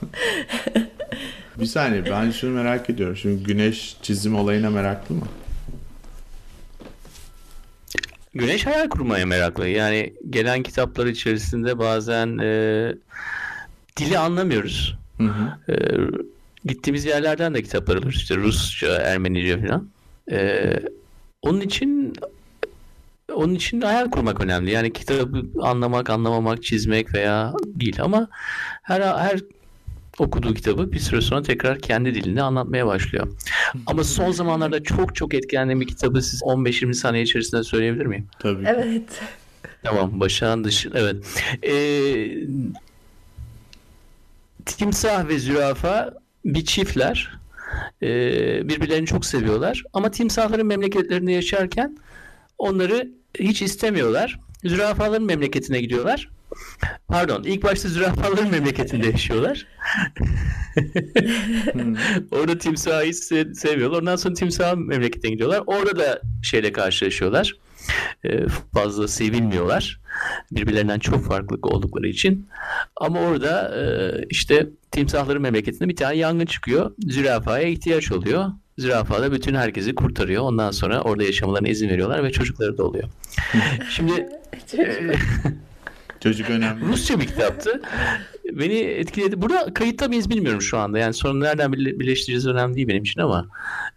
Bir 1.59 1.65
saniye 1.65 2.05
ben 2.05 2.31
şunu 2.31 2.51
merak 2.51 2.89
ediyorum. 2.89 3.15
Şimdi 3.17 3.43
güneş 3.43 3.97
çizim 4.01 4.35
olayına 4.35 4.69
meraklı 4.69 5.15
mı? 5.15 5.25
Güneş 8.33 8.65
hayal 8.65 8.89
kurmaya 8.89 9.25
meraklı. 9.25 9.67
Yani 9.67 10.13
gelen 10.29 10.63
kitaplar 10.63 11.05
içerisinde 11.05 11.79
bazen 11.79 12.37
e, 12.37 12.93
dili 13.97 14.17
anlamıyoruz. 14.17 14.97
Hı 15.17 15.23
hı. 15.23 15.71
E, 15.71 15.75
gittiğimiz 16.65 17.05
yerlerden 17.05 17.53
de 17.53 17.63
kitaplar 17.63 17.95
alıyoruz. 17.95 18.21
İşte 18.21 18.37
Rusça, 18.37 18.87
Ermenice 18.87 19.61
falan. 19.61 19.89
E, 20.31 20.73
onun 21.41 21.61
için 21.61 22.13
onun 23.33 23.55
için 23.55 23.81
hayal 23.81 24.09
kurmak 24.09 24.41
önemli. 24.41 24.71
Yani 24.71 24.93
kitabı 24.93 25.45
anlamak, 25.61 26.09
anlamamak, 26.09 26.63
çizmek 26.63 27.13
veya 27.13 27.53
değil 27.65 28.01
ama 28.01 28.27
her 28.81 29.01
her 29.01 29.39
okuduğu 30.19 30.53
kitabı 30.53 30.91
bir 30.91 30.99
süre 30.99 31.21
sonra 31.21 31.41
tekrar 31.41 31.79
kendi 31.79 32.15
dilinde 32.15 32.41
anlatmaya 32.41 32.87
başlıyor. 32.87 33.27
Ama 33.85 34.03
son 34.03 34.31
zamanlarda 34.31 34.83
çok 34.83 35.15
çok 35.15 35.33
etkilendiğim 35.33 35.81
bir 35.81 35.87
kitabı 35.87 36.21
siz 36.21 36.41
15-20 36.41 36.93
saniye 36.93 37.23
içerisinde 37.23 37.63
söyleyebilir 37.63 38.05
miyim? 38.05 38.27
Tabii. 38.39 38.63
evet. 38.67 39.21
Tamam, 39.83 40.19
başağın 40.19 40.63
dışı. 40.63 40.91
Evet. 40.93 41.15
Ee, 41.63 42.37
timsah 44.65 45.27
ve 45.27 45.39
zürafa 45.39 46.13
bir 46.45 46.65
çiftler. 46.65 47.31
Ee, 48.01 48.07
birbirlerini 48.69 49.05
çok 49.05 49.25
seviyorlar. 49.25 49.83
Ama 49.93 50.11
timsahların 50.11 50.67
memleketlerinde 50.67 51.31
yaşarken 51.31 51.97
onları 52.57 53.11
hiç 53.39 53.61
istemiyorlar. 53.61 54.39
Zürafaların 54.63 55.25
memleketine 55.27 55.81
gidiyorlar. 55.81 56.29
Pardon, 57.07 57.43
ilk 57.43 57.63
başta 57.63 57.89
zürafaların 57.89 58.51
memleketinde 58.51 59.07
yaşıyorlar. 59.07 59.67
Orada 62.31 62.57
timsahı 62.57 63.03
hiç 63.03 63.15
se- 63.15 63.53
sevmiyorlar. 63.55 63.99
Ondan 64.01 64.15
sonra 64.15 64.33
timsahın 64.33 64.87
memleketine 64.87 65.31
gidiyorlar. 65.31 65.63
Orada 65.65 65.99
da 65.99 66.21
şeyle 66.43 66.71
karşılaşıyorlar. 66.71 67.53
Ee, 68.25 68.47
fazla 68.73 69.07
sevilmiyorlar. 69.07 70.01
Birbirlerinden 70.51 70.99
çok 70.99 71.25
farklı 71.25 71.57
oldukları 71.61 72.07
için. 72.07 72.47
Ama 72.95 73.19
orada 73.19 73.75
e, 73.77 73.83
işte 74.29 74.69
timsahların 74.91 75.41
memleketinde 75.41 75.89
bir 75.89 75.95
tane 75.95 76.17
yangın 76.17 76.45
çıkıyor. 76.45 76.91
Zürafaya 77.07 77.67
ihtiyaç 77.67 78.11
oluyor. 78.11 78.45
Zürafa 78.77 79.21
da 79.21 79.31
bütün 79.31 79.55
herkesi 79.55 79.95
kurtarıyor. 79.95 80.43
Ondan 80.43 80.71
sonra 80.71 81.01
orada 81.01 81.23
yaşamalarına 81.23 81.67
izin 81.67 81.89
veriyorlar 81.89 82.23
ve 82.23 82.31
çocukları 82.31 82.77
da 82.77 82.83
oluyor. 82.83 83.09
Şimdi 83.89 84.11
e, 84.77 85.15
Çocuk 86.19 86.49
önemli. 86.49 86.85
Rusça 86.85 87.19
bir 87.19 87.27
kitaptı. 87.27 87.81
Beni 88.51 88.77
etkiledi. 88.77 89.41
Burada 89.41 89.73
kayıtta 89.73 90.07
mıyız 90.07 90.29
bilmiyorum 90.29 90.61
şu 90.61 90.77
anda. 90.77 90.99
Yani 90.99 91.13
sonra 91.13 91.39
nereden 91.39 91.73
birle- 91.73 91.99
birleştireceğiz 91.99 92.47
önemli 92.47 92.75
değil 92.75 92.87
benim 92.87 93.03
için 93.03 93.21
ama 93.21 93.47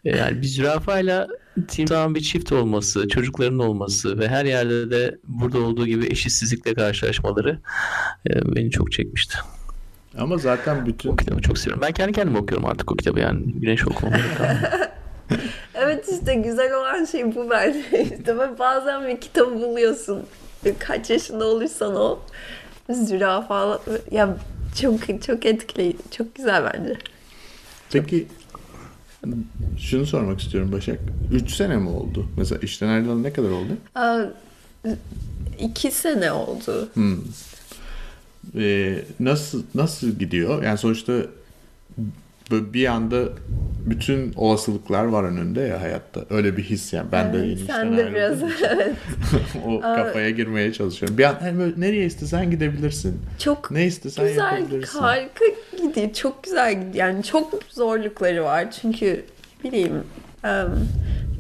e, 0.04 0.16
yani 0.16 0.42
bir 0.42 0.46
zürafayla 0.46 1.28
timsahın 1.68 2.14
bir 2.14 2.20
çift 2.20 2.52
olması, 2.52 3.08
çocukların 3.08 3.58
olması 3.58 4.18
ve 4.18 4.28
her 4.28 4.44
yerde 4.44 4.90
de 4.90 5.18
burada 5.24 5.58
olduğu 5.58 5.86
gibi 5.86 6.06
eşitsizlikle 6.06 6.74
karşılaşmaları 6.74 7.60
e, 8.30 8.56
beni 8.56 8.70
çok 8.70 8.92
çekmişti. 8.92 9.38
Ama 10.18 10.38
zaten 10.38 10.86
bütün 10.86 11.08
O 11.12 11.16
kitabı 11.16 11.42
çok 11.42 11.58
seviyorum. 11.58 11.82
Ben 11.82 11.92
kendi 11.92 12.12
kendime 12.12 12.38
okuyorum 12.38 12.66
artık 12.66 12.92
o 12.92 12.96
kitabı 12.96 13.20
yani. 13.20 13.52
Güneş 13.52 13.82
kaldım. 13.82 14.12
Evet 15.74 16.08
işte 16.08 16.34
güzel 16.34 16.74
olan 16.74 17.04
şey 17.04 17.34
bu 17.34 17.50
bence. 17.50 17.78
İşte 18.02 18.38
ve 18.38 18.58
bazen 18.58 19.08
bir 19.08 19.20
kitabı 19.20 19.54
buluyorsun. 19.54 20.22
Kaç 20.78 21.10
yaşında 21.10 21.44
olursan 21.44 21.96
ol. 21.96 22.18
Zürafa 22.90 23.80
ya 24.10 24.36
çok 24.80 25.22
çok 25.22 25.46
etkileyici. 25.46 25.98
Çok 26.10 26.34
güzel 26.34 26.70
bence. 26.74 26.98
Peki 27.92 28.26
şunu 29.78 30.06
sormak 30.06 30.40
istiyorum 30.40 30.72
Başak. 30.72 30.98
3 31.32 31.50
sene 31.54 31.76
mi 31.76 31.88
oldu? 31.88 32.26
Mesela 32.36 32.60
işten 32.60 32.88
ayrılalı 32.88 33.22
ne 33.22 33.32
kadar 33.32 33.50
oldu? 33.50 33.72
Aa, 33.94 34.22
iki 35.58 35.90
sene 35.90 36.32
oldu. 36.32 36.88
Hmm. 36.94 37.16
Ee, 38.56 38.98
nasıl 39.20 39.62
nasıl 39.74 40.08
gidiyor? 40.10 40.62
Yani 40.62 40.78
sonuçta 40.78 41.12
böyle 42.50 42.72
bir 42.72 42.86
anda 42.86 43.18
bütün 43.86 44.32
olasılıklar 44.36 45.04
var 45.04 45.24
önünde 45.24 45.60
ya 45.60 45.80
hayatta. 45.80 46.20
Öyle 46.30 46.56
bir 46.56 46.62
his 46.62 46.92
yani. 46.92 47.12
Ben 47.12 47.32
de 47.32 47.36
yeni 47.36 47.48
Evet, 47.50 47.60
sen 47.66 47.96
de 47.96 48.14
biraz 48.14 48.42
evet. 48.70 48.94
o 49.66 49.80
kafaya 49.80 50.30
girmeye 50.30 50.72
çalışıyorum. 50.72 51.18
Bir 51.18 51.24
an 51.24 51.36
hani 51.40 51.58
böyle 51.58 51.80
nereye 51.80 52.06
istesen 52.06 52.50
gidebilirsin. 52.50 53.20
Çok 53.38 53.70
Ne 53.70 53.86
istesen 53.86 54.28
güzel, 54.28 54.44
yapabilirsin. 54.58 54.98
harika 54.98 55.44
gidiyor. 55.82 56.12
Çok 56.12 56.44
güzel 56.44 56.72
gidiyor. 56.74 56.94
Yani 57.06 57.22
çok 57.24 57.60
zorlukları 57.70 58.44
var. 58.44 58.70
Çünkü 58.70 59.24
bileyim 59.64 60.02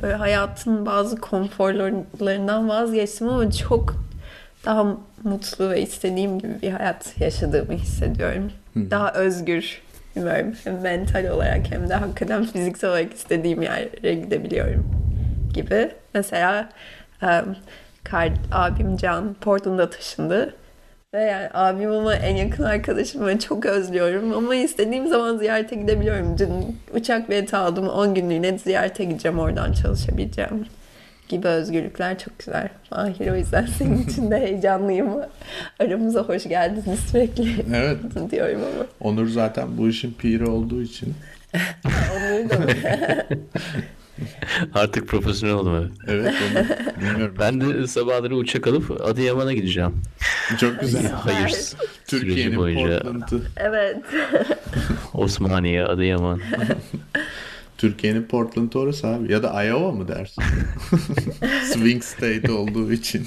böyle 0.02 0.14
hayatın 0.14 0.86
bazı 0.86 1.16
konforlarından 1.16 2.68
vazgeçtim 2.68 3.28
ama 3.28 3.50
çok 3.50 3.96
daha 4.64 4.96
mutlu 5.24 5.70
ve 5.70 5.82
istediğim 5.82 6.38
gibi 6.38 6.62
bir 6.62 6.70
hayat 6.70 7.20
yaşadığımı 7.20 7.72
hissediyorum. 7.72 8.52
Daha 8.76 9.12
özgür 9.12 9.82
bilmiyorum. 10.16 10.52
Hem 10.64 10.80
mental 10.80 11.24
olarak 11.24 11.70
hem 11.70 11.88
de 11.88 11.94
hakikaten 11.94 12.44
fiziksel 12.44 12.90
olarak 12.90 13.14
istediğim 13.14 13.62
yere 13.62 14.14
gidebiliyorum 14.14 14.84
gibi. 15.54 15.90
Mesela 16.14 16.68
em, 17.22 17.56
kar, 18.04 18.30
abim 18.52 18.96
Can 18.96 19.34
Portland'a 19.34 19.90
taşındı. 19.90 20.54
Ve 21.14 21.22
yani 21.22 21.48
abim 21.54 21.90
ama 21.90 22.14
en 22.14 22.36
yakın 22.36 22.62
arkadaşım 22.62 23.26
ve 23.26 23.38
çok 23.38 23.66
özlüyorum. 23.66 24.32
Ama 24.32 24.54
istediğim 24.54 25.08
zaman 25.08 25.38
ziyarete 25.38 25.76
gidebiliyorum. 25.76 26.38
Dün 26.38 26.76
uçak 26.94 27.30
bileti 27.30 27.56
aldım. 27.56 27.88
10 27.88 28.14
günlüğüne 28.14 28.58
ziyarete 28.58 29.04
gideceğim. 29.04 29.38
Oradan 29.38 29.72
çalışabileceğim. 29.72 30.66
Gibi 31.28 31.46
özgürlükler 31.48 32.18
çok 32.18 32.38
güzel. 32.38 32.68
Mahir 32.90 33.30
o 33.30 33.36
yüzden 33.36 33.66
senin 33.66 34.02
için 34.06 34.30
de 34.30 34.36
heyecanlıyım. 34.40 35.08
Aramıza 35.78 36.22
hoş 36.22 36.44
geldiniz 36.48 37.00
sürekli 37.10 37.54
Evet. 37.74 37.98
diyorum 38.30 38.60
ama. 38.74 38.86
Onur 39.00 39.28
zaten 39.28 39.68
bu 39.78 39.88
işin 39.88 40.12
piri 40.18 40.44
olduğu 40.46 40.82
için. 40.82 41.14
Onları 42.16 42.50
da 42.50 42.56
Artık 44.74 45.08
profesyonel 45.08 45.54
oldum 45.56 45.74
evet. 45.76 45.90
Evet 46.08 46.34
onu 46.52 47.00
bilmiyorum. 47.06 47.34
Ben 47.40 47.60
de 47.60 47.86
sabahları 47.86 48.36
uçak 48.36 48.66
alıp 48.66 49.00
Adıyaman'a 49.06 49.52
gideceğim. 49.52 50.02
Çok 50.60 50.80
güzel. 50.80 51.10
Hayır. 51.12 51.52
Türkiye'nin 52.06 52.56
boyunca 52.56 53.00
Portland'ı. 53.00 53.42
Evet. 53.56 53.96
Osmaniye, 55.14 55.84
Adıyaman. 55.84 56.40
Türkiye'nin 57.78 58.22
Portland'ı 58.22 58.78
orası 58.78 59.06
abi. 59.06 59.32
Ya 59.32 59.42
da 59.42 59.64
Iowa 59.64 59.92
mı 59.92 60.08
dersin? 60.08 60.42
Swing 61.72 62.02
state 62.02 62.52
olduğu 62.52 62.92
için. 62.92 63.24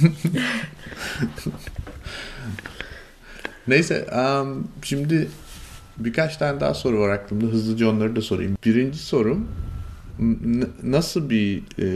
Neyse 3.67 4.07
um, 4.15 4.67
şimdi 4.83 5.27
birkaç 5.97 6.37
tane 6.37 6.59
daha 6.59 6.73
soru 6.73 6.99
var 6.99 7.09
aklımda. 7.09 7.45
Hızlıca 7.45 7.89
onları 7.89 8.15
da 8.15 8.21
sorayım. 8.21 8.57
Birinci 8.65 8.99
sorum 8.99 9.47
nasıl 10.83 11.29
bir 11.29 11.63
e, 11.79 11.87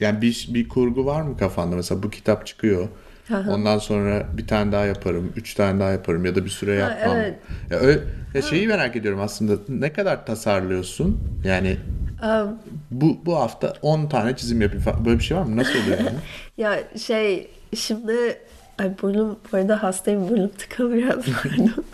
yani 0.00 0.22
bir, 0.22 0.48
bir 0.54 0.68
kurgu 0.68 1.06
var 1.06 1.22
mı 1.22 1.36
kafanda? 1.36 1.76
Mesela 1.76 2.02
bu 2.02 2.10
kitap 2.10 2.46
çıkıyor. 2.46 2.88
Ondan 3.48 3.78
sonra 3.78 4.26
bir 4.32 4.46
tane 4.46 4.72
daha 4.72 4.84
yaparım, 4.84 5.32
üç 5.36 5.54
tane 5.54 5.80
daha 5.80 5.90
yaparım 5.90 6.24
ya 6.24 6.34
da 6.34 6.44
bir 6.44 6.50
süre 6.50 6.82
Ha, 6.82 6.90
yapmam. 6.90 7.16
evet. 7.16 7.34
Ya, 7.70 7.78
öyle, 7.78 8.00
ya 8.34 8.42
şeyi 8.42 8.66
merak 8.68 8.96
ediyorum 8.96 9.20
aslında. 9.20 9.52
Ne 9.68 9.92
kadar 9.92 10.26
tasarlıyorsun? 10.26 11.20
Yani 11.44 11.76
Um, 12.22 12.58
bu 12.90 13.18
bu 13.26 13.36
hafta 13.36 13.72
10 13.82 14.06
tane 14.08 14.36
çizim 14.36 14.60
yapayım 14.60 14.84
falan. 14.84 15.04
Böyle 15.04 15.18
bir 15.18 15.24
şey 15.24 15.36
var 15.36 15.42
mı? 15.42 15.56
Nasıl 15.56 15.78
oluyor 15.82 15.98
yani? 15.98 16.10
Ya 16.56 16.78
şey 17.06 17.50
şimdi 17.76 18.38
ay 18.78 18.90
burnum 19.02 19.38
bu 19.52 19.56
arada 19.56 19.82
hastayım 19.82 20.28
burnum 20.28 20.48
tıkalı 20.48 20.94
biraz 20.94 21.16
pardon. 21.42 21.84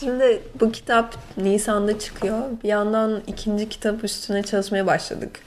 Şimdi 0.00 0.42
bu 0.60 0.72
kitap 0.72 1.14
Nisan'da 1.36 1.98
çıkıyor. 1.98 2.38
Bir 2.64 2.68
yandan 2.68 3.22
ikinci 3.26 3.68
kitap 3.68 4.04
üstüne 4.04 4.42
çalışmaya 4.42 4.86
başladık. 4.86 5.40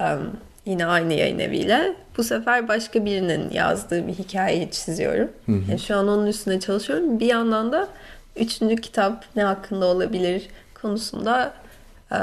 em, 0.00 0.18
yine 0.66 0.86
aynı 0.86 1.14
yayın 1.14 1.38
eviyle. 1.38 1.92
Bu 2.16 2.24
sefer 2.24 2.68
başka 2.68 3.04
birinin 3.04 3.50
yazdığı 3.50 4.06
bir 4.08 4.12
hikayeyi 4.12 4.70
çiziyorum. 4.70 5.30
Yani 5.48 5.78
şu 5.80 5.96
an 5.96 6.08
onun 6.08 6.26
üstüne 6.26 6.60
çalışıyorum. 6.60 7.20
Bir 7.20 7.26
yandan 7.26 7.72
da 7.72 7.88
üçüncü 8.36 8.76
kitap 8.76 9.24
ne 9.36 9.42
hakkında 9.44 9.86
olabilir 9.86 10.42
konusunda 10.82 11.54
e, 12.12 12.16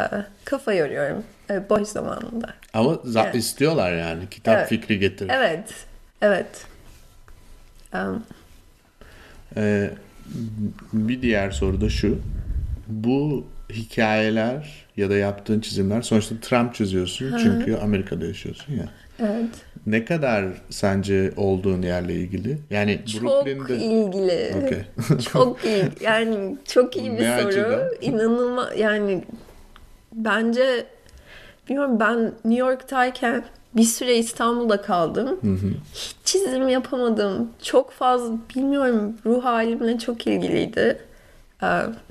kafa 0.45 0.73
yoruyorum. 0.73 1.23
E, 1.49 1.69
boş 1.69 1.87
zamanında. 1.87 2.53
Ama 2.73 2.97
Evet. 3.17 3.35
istiyorlar 3.35 3.93
yani 3.93 4.29
kitap 4.31 4.57
Evet. 4.57 4.69
fikri 4.69 4.99
getir. 4.99 5.29
Evet. 5.33 5.73
Evet. 6.21 6.65
Em, 7.93 8.23
Ee, 9.57 9.89
bir 10.93 11.21
diğer 11.21 11.51
soru 11.51 11.81
da 11.81 11.89
şu. 11.89 12.19
Bu 12.87 13.45
hikayeler 13.71 14.82
ya 14.97 15.09
da 15.09 15.15
yaptığın 15.15 15.59
çizimler 15.59 16.01
sonuçta 16.01 16.35
Trump 16.41 16.75
çiziyorsun 16.75 17.37
çünkü 17.43 17.75
Amerika'da 17.75 18.25
yaşıyorsun 18.25 18.73
ya. 18.73 18.85
evet. 19.19 19.49
Ne 19.85 20.05
kadar 20.05 20.45
sence 20.69 21.31
olduğun 21.37 21.81
yerle 21.81 22.13
ilgili? 22.13 22.57
Yani 22.69 22.99
Çok 23.13 23.21
Brooklyn'de... 23.21 23.75
ilgili. 23.77 24.53
Okey. 24.65 24.81
Çok 25.33 25.65
iyi. 25.65 25.83
Yani 26.01 26.57
çok 26.65 26.97
iyi 26.97 27.11
bir 27.11 27.23
Ne 27.23 27.37
soru. 27.41 27.47
açıdan? 27.47 27.81
İnanılmaz. 28.01 28.67
Yani 28.77 29.23
bence 30.13 30.85
bilmiyorum 31.69 31.99
ben 31.99 32.19
New 32.45 32.59
York'tayken 32.59 33.43
bir 33.75 33.83
süre 33.83 34.17
İstanbul'da 34.17 34.81
kaldım. 34.81 35.39
Hiç 35.93 36.15
çizim 36.25 36.69
yapamadım. 36.69 37.49
Çok 37.61 37.91
fazla 37.91 38.35
bilmiyorum 38.55 39.17
ruh 39.25 39.43
halimle 39.43 39.99
çok 39.99 40.27
ilgiliydi 40.27 40.97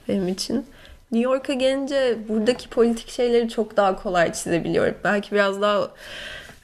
benim 0.09 0.29
için. 0.29 0.65
New 1.13 1.31
York'a 1.33 1.53
gelince 1.53 2.19
buradaki 2.29 2.69
politik 2.69 3.09
şeyleri 3.11 3.49
çok 3.49 3.77
daha 3.77 3.97
kolay 3.97 4.33
çizebiliyorum. 4.33 4.95
Belki 5.05 5.33
biraz 5.33 5.61
daha 5.61 5.91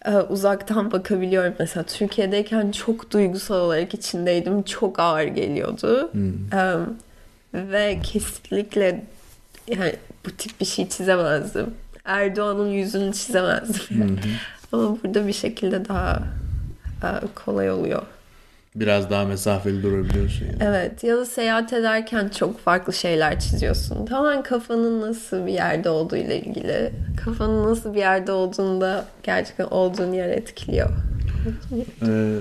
e, 0.04 0.10
uzaktan 0.16 0.92
bakabiliyorum. 0.92 1.54
Mesela 1.58 1.84
Türkiye'deyken 1.84 2.70
çok 2.70 3.10
duygusal 3.10 3.56
olarak 3.56 3.94
içindeydim. 3.94 4.62
Çok 4.62 4.98
ağır 4.98 5.24
geliyordu. 5.24 6.10
E, 6.52 6.74
ve 7.54 7.98
kesinlikle 8.02 9.04
yani 9.68 9.94
bu 10.26 10.30
tip 10.30 10.60
bir 10.60 10.66
şey 10.66 10.88
çizemezdim. 10.88 11.74
Erdoğan'ın 12.04 12.68
yüzünü 12.68 13.12
çizemezdim. 13.12 14.00
yani. 14.00 14.18
Ama 14.72 14.96
burada 15.02 15.26
bir 15.26 15.32
şekilde 15.32 15.88
daha 15.88 16.22
e, 17.02 17.08
kolay 17.44 17.70
oluyor. 17.70 18.02
Biraz 18.74 19.10
daha 19.10 19.24
mesafeli 19.24 19.82
durabiliyorsun 19.82 20.46
yani. 20.46 20.56
Evet 20.60 21.04
ya 21.04 21.16
da 21.16 21.24
seyahat 21.24 21.72
ederken 21.72 22.28
çok 22.28 22.60
farklı 22.60 22.92
şeyler 22.92 23.40
çiziyorsun. 23.40 24.06
Tamamen 24.06 24.42
kafanın 24.42 25.00
nasıl 25.00 25.46
bir 25.46 25.52
yerde 25.52 25.90
olduğu 25.90 26.16
ile 26.16 26.40
ilgili. 26.40 26.92
Kafanın 27.24 27.70
nasıl 27.70 27.94
bir 27.94 27.98
yerde 27.98 28.32
olduğunda 28.32 29.06
gerçekten 29.22 29.64
olduğun 29.64 30.12
yer 30.12 30.28
etkiliyor. 30.28 30.90
Ee, 32.02 32.34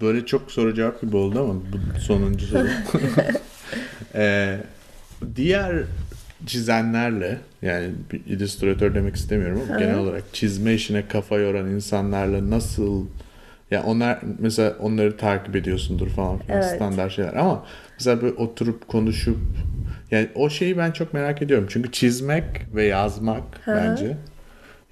böyle 0.00 0.26
çok 0.26 0.52
soru 0.52 0.74
cevap 0.74 1.00
gibi 1.00 1.16
oldu 1.16 1.40
ama 1.40 1.54
bu 1.54 2.00
sonuncu 2.00 2.46
soru. 2.46 2.66
Ee, 4.14 4.56
diğer 5.36 5.82
çizenlerle 6.46 7.38
yani 7.62 7.90
bir 8.12 8.24
illüstratör 8.26 8.94
demek 8.94 9.16
istemiyorum 9.16 9.62
ama 9.68 9.78
genel 9.78 9.98
olarak 9.98 10.22
çizme 10.32 10.74
işine 10.74 11.08
kafa 11.08 11.36
yoran 11.36 11.66
insanlarla 11.66 12.50
nasıl 12.50 13.06
ya 13.70 13.82
onlar 13.82 14.18
mesela 14.38 14.76
onları 14.80 15.16
takip 15.16 15.56
ediyorsundur 15.56 16.08
falan 16.08 16.38
filan 16.38 16.58
Evet. 16.62 16.76
standart 16.76 17.12
şeyler 17.12 17.34
ama 17.34 17.66
mesela 17.98 18.22
böyle 18.22 18.34
oturup 18.34 18.88
konuşup 18.88 19.38
yani 20.10 20.28
o 20.34 20.50
şeyi 20.50 20.78
ben 20.78 20.90
çok 20.90 21.14
merak 21.14 21.42
ediyorum 21.42 21.66
çünkü 21.70 21.92
çizmek 21.92 22.44
ve 22.74 22.84
yazmak 22.84 23.42
bence 23.66 24.16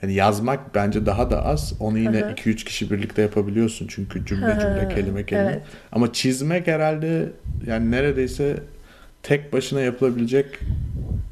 yani 0.02 0.14
yazmak 0.14 0.74
bence 0.74 1.06
daha 1.06 1.30
da 1.30 1.44
az. 1.44 1.74
Onu 1.80 1.98
yine 1.98 2.20
2-3 2.20 2.64
kişi 2.64 2.90
birlikte 2.90 3.22
yapabiliyorsun. 3.22 3.86
Çünkü 3.90 4.26
cümle 4.26 4.58
cümle, 4.60 4.88
kelime 4.94 5.26
kelime. 5.26 5.50
evet. 5.50 5.62
Ama 5.92 6.12
çizmek 6.12 6.66
herhalde 6.66 7.32
yani 7.66 7.90
neredeyse 7.90 8.56
tek 9.22 9.52
başına 9.52 9.80
yapılabilecek 9.80 10.46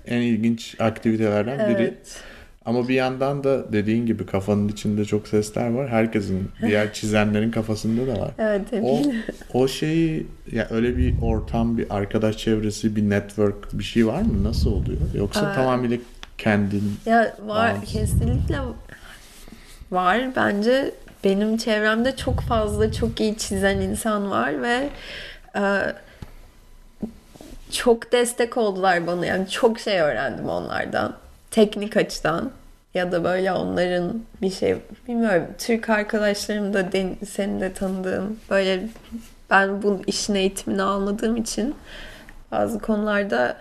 en 0.07 0.21
ilginç 0.21 0.77
aktivitelerden 0.81 1.69
biri. 1.69 1.83
Evet. 1.83 2.21
Ama 2.67 2.89
bir 2.89 2.95
yandan 2.95 3.45
da 3.45 3.73
dediğin 3.73 4.07
gibi 4.07 4.27
kafanın 4.27 4.69
içinde 4.69 5.05
çok 5.05 5.29
sesler 5.29 5.71
var. 5.71 5.89
Herkesin, 5.89 6.51
diğer 6.63 6.93
çizenlerin 6.95 7.51
kafasında 7.51 8.15
da 8.17 8.21
var. 8.21 8.31
Evet 8.39 8.61
O, 8.73 8.77
eminim. 8.77 9.23
o 9.55 9.69
şeyi 9.69 10.27
ya 10.53 10.67
öyle 10.71 10.97
bir 10.97 11.15
ortam, 11.23 11.79
bir 11.79 11.87
arkadaş 11.97 12.37
çevresi, 12.37 12.97
bir 12.97 13.11
network 13.11 13.79
bir 13.79 13.85
şey 13.85 14.07
var 14.07 14.21
mı? 14.23 14.45
Nasıl 14.45 14.73
oluyor? 14.73 14.99
Yoksa 15.15 15.41
Aa. 15.47 15.55
tamamıyla 15.55 15.97
kendin 16.39 16.93
Ya 17.07 17.37
var 17.47 17.73
Bağımsız. 17.75 17.93
kesinlikle 17.93 18.59
var. 19.91 20.37
Bence 20.37 20.91
benim 21.25 21.57
çevremde 21.57 22.17
çok 22.17 22.41
fazla 22.41 22.93
çok 22.93 23.21
iyi 23.21 23.39
çizen 23.39 23.77
insan 23.81 24.31
var 24.31 24.63
ve 24.63 24.89
e, 25.57 25.63
çok 27.73 28.13
destek 28.13 28.57
oldular 28.57 29.07
bana. 29.07 29.27
Yani 29.27 29.49
çok 29.51 29.79
şey 29.81 30.01
öğrendim 30.01 30.49
onlardan. 30.49 31.17
Teknik 31.57 31.97
açıdan 31.97 32.51
ya 32.95 33.13
da 33.13 33.25
böyle 33.25 33.53
onların 33.53 34.23
bir 34.43 34.51
şey 34.51 34.77
bilmiyorum. 35.09 35.47
Türk 35.59 35.91
arkadaşlarım 35.91 36.75
da 36.75 36.89
senin 37.27 37.61
de 37.61 37.73
tanıdığım 37.73 38.37
böyle 38.51 38.89
ben 39.51 39.83
bu 39.83 40.03
işin 40.07 40.35
eğitimini 40.35 40.83
almadığım 40.83 41.37
için 41.37 41.75
bazı 42.51 42.79
konularda 42.79 43.57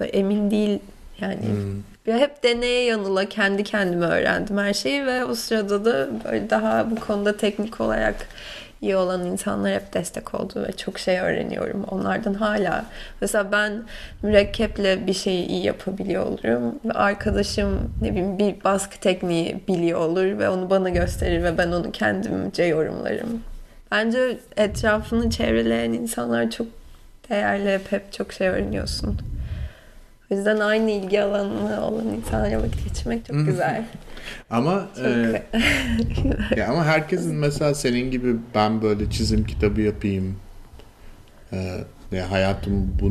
emin 0.00 0.50
değil 0.50 0.78
yani 1.20 1.44
ya 2.06 2.18
hep 2.18 2.42
deneye 2.42 2.84
yanıla 2.84 3.24
kendi 3.24 3.64
kendime 3.64 4.06
öğrendim 4.06 4.58
her 4.58 4.74
şeyi 4.74 5.06
ve 5.06 5.24
o 5.24 5.34
sırada 5.34 5.84
da 5.84 6.08
böyle 6.24 6.50
daha 6.50 6.90
bu 6.90 6.96
konuda 6.96 7.36
teknik 7.36 7.80
olarak 7.80 8.28
iyi 8.82 8.96
olan 8.96 9.26
insanlar 9.26 9.72
hep 9.72 9.94
destek 9.94 10.34
oldu 10.34 10.64
ve 10.68 10.72
çok 10.72 10.98
şey 10.98 11.20
öğreniyorum 11.20 11.84
onlardan 11.84 12.34
hala. 12.34 12.84
Mesela 13.20 13.52
ben 13.52 13.82
mürekkeple 14.22 15.06
bir 15.06 15.12
şeyi 15.12 15.46
iyi 15.46 15.64
yapabiliyor 15.64 16.26
olurum 16.26 16.74
ve 16.84 16.92
arkadaşım 16.92 17.92
ne 18.02 18.10
bileyim 18.10 18.38
bir 18.38 18.64
baskı 18.64 19.00
tekniği 19.00 19.60
biliyor 19.68 20.00
olur 20.00 20.38
ve 20.38 20.48
onu 20.48 20.70
bana 20.70 20.88
gösterir 20.88 21.42
ve 21.42 21.58
ben 21.58 21.72
onu 21.72 21.92
kendimce 21.92 22.62
yorumlarım. 22.62 23.42
Bence 23.90 24.38
etrafını 24.56 25.30
çevreleyen 25.30 25.92
insanlar 25.92 26.50
çok 26.50 26.66
değerli 27.30 27.74
hep, 27.74 27.92
hep 27.92 28.12
çok 28.12 28.32
şey 28.32 28.48
öğreniyorsun. 28.48 29.18
O 30.30 30.34
yüzden 30.34 30.60
aynı 30.60 30.90
ilgi 30.90 31.22
alanı 31.22 31.86
olan 31.86 32.06
insanlarla 32.06 32.58
vakit 32.58 32.84
geçirmek 32.84 33.26
çok 33.26 33.46
güzel. 33.46 33.84
Ama 34.50 34.88
e, 35.04 35.42
ya 36.56 36.68
ama 36.68 36.84
herkesin 36.84 37.34
mesela 37.36 37.74
senin 37.74 38.10
gibi 38.10 38.36
ben 38.54 38.82
böyle 38.82 39.10
çizim 39.10 39.44
kitabı 39.44 39.80
yapayım. 39.80 40.36
E, 41.52 41.84
ya 42.12 42.30
hayatım 42.30 42.96
bu 43.00 43.10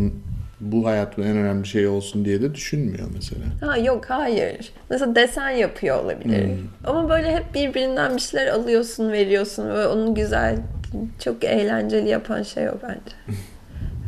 bu 0.59 0.85
hayatımın 0.85 1.27
en 1.27 1.37
önemli 1.37 1.67
şey 1.67 1.87
olsun 1.87 2.25
diye 2.25 2.41
de 2.41 2.55
düşünmüyor 2.55 3.07
mesela. 3.13 3.45
Ha 3.61 3.77
yok 3.77 4.05
hayır. 4.09 4.73
Mesela 4.89 5.15
desen 5.15 5.49
yapıyor 5.49 6.03
olabilir. 6.03 6.47
Hmm. 6.47 6.67
Ama 6.83 7.09
böyle 7.09 7.35
hep 7.35 7.53
birbirinden 7.53 8.15
bir 8.15 8.21
şeyler 8.21 8.47
alıyorsun, 8.47 9.11
veriyorsun 9.11 9.69
ve 9.69 9.87
onu 9.87 10.15
güzel, 10.15 10.57
çok 11.23 11.43
eğlenceli 11.43 12.09
yapan 12.09 12.43
şey 12.43 12.69
o 12.69 12.73
bence. 12.83 13.15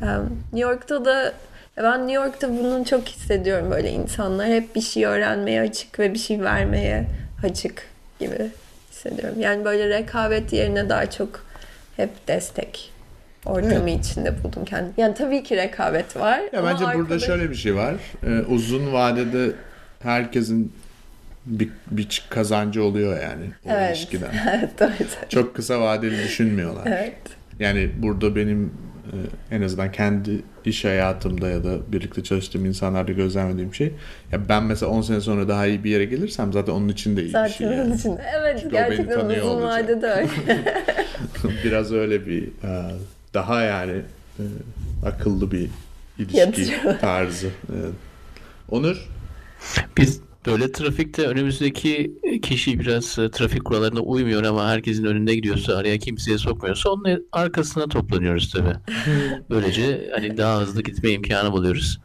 Em, 0.03 0.29
New 0.53 0.59
York'ta 0.59 1.05
da 1.05 1.33
ben 1.77 1.99
New 2.07 2.13
York'ta 2.13 2.49
bunu 2.49 2.85
çok 2.85 3.07
hissediyorum 3.07 3.71
böyle 3.71 3.89
insanlar 3.91 4.47
hep 4.47 4.75
bir 4.75 4.81
şey 4.81 5.05
öğrenmeye 5.05 5.61
açık 5.61 5.99
ve 5.99 6.13
bir 6.13 6.19
şey 6.19 6.41
vermeye 6.41 7.05
açık 7.43 7.83
gibi 8.19 8.47
hissediyorum. 8.91 9.39
Yani 9.39 9.65
böyle 9.65 9.89
rekabet 9.89 10.53
yerine 10.53 10.89
daha 10.89 11.09
çok 11.11 11.45
hep 11.97 12.27
destek 12.27 12.91
ortamı 13.45 13.89
içinde 13.89 14.43
buldum 14.43 14.65
kendimi. 14.65 14.93
Yani 14.97 15.13
tabii 15.13 15.43
ki 15.43 15.57
rekabet 15.57 16.17
var. 16.17 16.39
Ya 16.53 16.63
bence 16.63 16.85
burada 16.85 16.97
arkadaş- 17.13 17.25
şöyle 17.25 17.49
bir 17.49 17.55
şey 17.55 17.75
var. 17.75 17.95
E, 18.27 18.41
uzun 18.41 18.93
vadede 18.93 19.51
herkesin 20.03 20.73
bir, 21.45 21.69
bir 21.91 22.23
kazancı 22.29 22.83
oluyor 22.83 23.21
yani 23.21 23.45
o 23.65 23.69
Evet. 23.69 23.97
ilişkiden. 23.97 24.29
evet, 24.57 24.79
doğru. 24.79 25.29
Çok 25.29 25.55
kısa 25.55 25.81
vadeli 25.81 26.23
düşünmüyorlar. 26.23 26.83
Evet. 26.87 27.13
Yani 27.59 27.89
burada 27.97 28.35
benim 28.35 28.73
e, 29.51 29.55
en 29.55 29.61
azından 29.61 29.91
kendi 29.91 30.41
iş 30.67 30.85
hayatımda 30.85 31.49
ya 31.49 31.63
da 31.63 31.77
birlikte 31.91 32.23
çalıştığım 32.23 32.65
insanlarda 32.65 33.11
gözlemlediğim 33.11 33.73
şey 33.73 33.91
ya 34.31 34.49
ben 34.49 34.63
mesela 34.63 34.91
10 34.91 35.01
sene 35.01 35.21
sonra 35.21 35.47
daha 35.47 35.67
iyi 35.67 35.83
bir 35.83 35.89
yere 35.89 36.05
gelirsem 36.05 36.53
zaten 36.53 36.73
onun 36.73 36.89
için 36.89 37.17
de 37.17 37.21
iyi 37.23 37.29
Zaten 37.31 37.49
bir 37.49 37.53
şey 37.53 37.67
onun 37.67 37.75
yani. 37.77 37.95
için. 37.95 38.17
Evet 38.39 38.57
Çünkü 38.61 38.71
gerçekten 38.75 39.25
uzun 39.29 39.41
olacak. 39.49 39.69
vadede 39.83 40.07
öyle. 40.07 40.29
Biraz 41.63 41.91
öyle 41.93 42.25
bir 42.27 42.43
e, 42.43 42.91
daha 43.33 43.61
yani 43.61 44.01
e, 44.39 44.43
akıllı 45.05 45.51
bir 45.51 45.69
ilişki 46.19 46.37
Yatırım. 46.37 46.97
tarzı. 47.01 47.49
Evet. 47.73 47.93
Onur 48.69 49.07
Biz 49.97 50.21
Böyle 50.45 50.71
trafikte 50.71 51.27
önümüzdeki 51.27 52.11
kişi 52.41 52.79
biraz 52.79 53.19
e, 53.19 53.31
trafik 53.31 53.65
kurallarına 53.65 53.99
uymuyor 53.99 54.43
ama 54.43 54.69
herkesin 54.69 55.05
önünde 55.05 55.35
gidiyorsa 55.35 55.75
araya 55.75 55.97
kimseye 55.97 56.37
sokmuyorsa 56.37 56.89
onun 56.89 57.27
arkasına 57.31 57.87
toplanıyoruz 57.87 58.51
tabii. 58.51 58.75
Böylece 59.49 60.09
hani 60.13 60.37
daha 60.37 60.61
hızlı 60.61 60.81
gitme 60.83 61.09
imkanı 61.09 61.51
buluyoruz. 61.51 61.99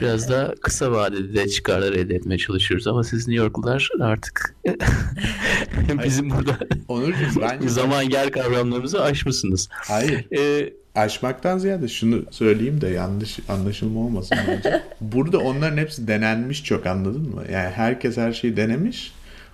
Biraz 0.00 0.30
da 0.30 0.54
kısa 0.62 0.92
vadede 0.92 1.48
çıkarlar 1.48 1.92
elde 1.92 2.14
etmeye 2.14 2.38
çalışıyoruz 2.38 2.86
ama 2.86 3.04
siz 3.04 3.28
New 3.28 3.44
Yorklular 3.44 3.88
artık 4.00 4.56
bizim 6.04 6.30
burada 6.30 6.58
Onurcuğum 6.88 7.40
bence 7.40 7.68
zaman 7.68 8.02
yer 8.02 8.30
kavramlarımızı 8.30 9.02
aşmışsınız. 9.02 9.68
hayır 9.72 10.26
Ee, 10.38 10.72
aşmaktan 10.94 11.58
ziyade 11.58 11.88
şunu 11.88 12.22
söyleyeyim 12.30 12.80
de 12.80 12.88
yanlış 12.88 13.38
anlaşılma 13.48 14.00
olmasın 14.00 14.38
bence. 14.48 14.82
Burada 15.00 15.38
onların 15.38 15.76
hepsi 15.76 16.08
denenmiş 16.08 16.64
çok 16.64 16.86
anladın 16.86 17.34
mı? 17.34 17.42
Yani 17.52 17.70
herkes 17.70 18.16
her 18.16 18.32
şeyi 18.32 18.56
denemiş. 18.56 19.12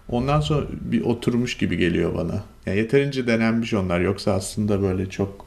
Ondan 0.09 0.41
sonra 0.41 0.67
bir 0.81 1.01
oturmuş 1.01 1.57
gibi 1.57 1.77
geliyor 1.77 2.15
bana. 2.15 2.43
Yani 2.67 2.79
yeterince 2.79 3.27
denenmiş 3.27 3.75
onlar. 3.75 4.01
Yoksa 4.01 4.33
aslında 4.33 4.83
böyle 4.83 5.11
çok 5.11 5.47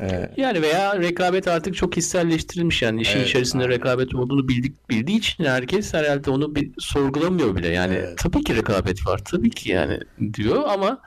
e, 0.00 0.30
Yani 0.36 0.62
veya 0.62 0.98
rekabet 0.98 1.48
artık 1.48 1.76
çok 1.76 1.96
hisselleştirilmiş 1.96 2.82
yani 2.82 3.02
işin 3.02 3.18
Evet, 3.18 3.28
içerisinde 3.28 3.62
aynen. 3.62 3.74
rekabet 3.74 4.14
olduğunu 4.14 4.48
bildik 4.48 4.90
bildiği 4.90 5.18
için 5.18 5.44
herkes 5.44 5.94
herhalde 5.94 6.30
onu 6.30 6.54
bir 6.54 6.70
sorgulamıyor 6.78 7.56
bile 7.56 7.68
yani 7.68 7.94
Evet. 7.94 8.18
tabii 8.18 8.44
ki 8.44 8.56
rekabet 8.56 9.06
var 9.06 9.20
tabii 9.24 9.50
ki 9.50 9.70
yani 9.70 9.98
diyor 10.34 10.62
ama 10.68 11.00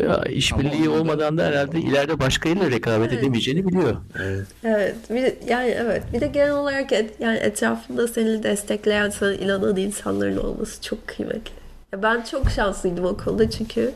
ya, 0.00 0.24
işbirliği 0.24 0.88
olmadan 0.88 1.38
da 1.38 1.44
herhalde 1.44 1.80
ileride 1.80 2.20
başkayla 2.20 2.70
rekabet 2.70 3.08
Evet. 3.12 3.22
edemeyeceğini 3.22 3.66
biliyor. 3.66 3.96
evet. 4.22 4.46
Evet, 4.64 4.94
bir 5.10 5.22
de, 5.22 5.36
yani 5.48 5.70
evet. 5.70 6.02
Bir 6.12 6.20
de 6.20 6.26
genel 6.26 6.52
olarak 6.52 6.92
et, 6.92 7.10
yani 7.20 7.38
etrafında 7.38 8.08
seni 8.08 8.42
destekleyen, 8.42 9.10
sana 9.10 9.34
inanan 9.34 9.76
insanların 9.76 10.36
olması 10.36 10.82
çok 10.82 11.06
kıymetli. 11.08 11.52
Ya 11.92 12.02
Ben 12.02 12.22
çok 12.22 12.50
şanslıydım 12.50 13.04
o 13.04 13.16
konuda 13.16 13.50
çünkü 13.50 13.92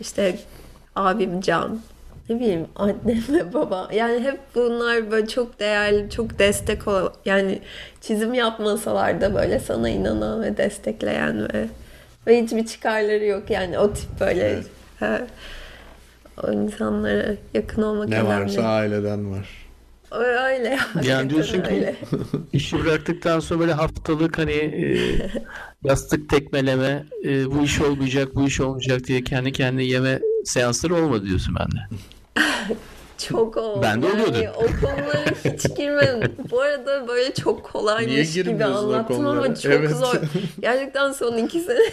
işte 0.00 0.38
abim 0.96 1.40
Can, 1.40 1.80
ne 2.28 2.40
bileyim 2.40 2.66
annem 2.76 3.22
ve 3.28 3.54
baba. 3.54 3.88
Yani 3.92 4.20
hep 4.20 4.38
bunlar 4.54 5.10
böyle 5.10 5.26
çok 5.26 5.60
değerli, 5.60 6.10
çok 6.10 6.38
destek 6.38 6.88
olan, 6.88 7.12
yani 7.24 7.58
çizim 8.00 8.34
yapmasalar 8.34 9.20
da 9.20 9.34
böyle 9.34 9.60
sana 9.60 9.88
inanan 9.88 10.42
ve 10.42 10.56
destekleyen 10.56 11.48
ve 11.54 11.66
ve 12.26 12.42
hiçbir 12.42 12.66
çıkarları 12.66 13.24
yok 13.24 13.50
yani 13.50 13.78
o 13.78 13.92
tip 13.92 14.20
böyle 14.20 14.48
Evet. 14.48 14.66
O 16.42 16.52
insanlara 16.52 17.34
yakın 17.54 17.82
olmak 17.82 18.08
Ne 18.08 18.20
önemli. 18.20 18.42
varsa 18.42 18.62
aileden 18.62 19.30
var. 19.30 19.48
Öyle 20.10 20.68
ya. 20.68 20.78
Yani 21.02 21.30
diyorsun 21.30 21.62
ki 21.62 21.70
Öyle. 21.70 21.96
işi 22.52 22.84
bıraktıktan 22.84 23.40
sonra 23.40 23.60
böyle 23.60 23.72
haftalık 23.72 24.38
hani 24.38 24.52
e, 24.52 24.98
yastık 25.84 26.28
tekmeleme 26.28 27.04
e, 27.24 27.50
bu 27.50 27.62
iş 27.64 27.80
olmayacak 27.80 28.34
bu 28.34 28.46
iş 28.46 28.60
olmayacak 28.60 29.04
diye 29.04 29.24
kendi 29.24 29.52
kendine 29.52 29.84
yeme 29.84 30.20
seansları 30.44 30.94
olmadı 30.94 31.26
diyorsun 31.26 31.56
bende. 31.60 31.80
Çok 33.18 33.56
oldu. 33.56 33.80
Ben 33.82 34.02
de 34.02 34.06
yani 34.06 34.22
oluyordu. 34.22 34.58
O 34.58 34.86
konulara 34.86 35.24
hiç 35.44 35.76
girmedim. 35.76 36.32
Bu 36.50 36.60
arada 36.60 37.08
böyle 37.08 37.34
çok 37.34 37.56
Niye 37.56 37.62
kolaymış 37.72 38.34
gibi 38.34 38.44
girmiyorsun 38.48 38.74
o 38.74 38.78
anlattım 38.78 39.26
ama 39.26 39.54
çok 39.54 39.72
Evet. 39.72 39.90
zor. 39.90 40.14
Gerçekten 40.60 41.12
son 41.12 41.36
iki 41.36 41.60
sene. 41.60 41.78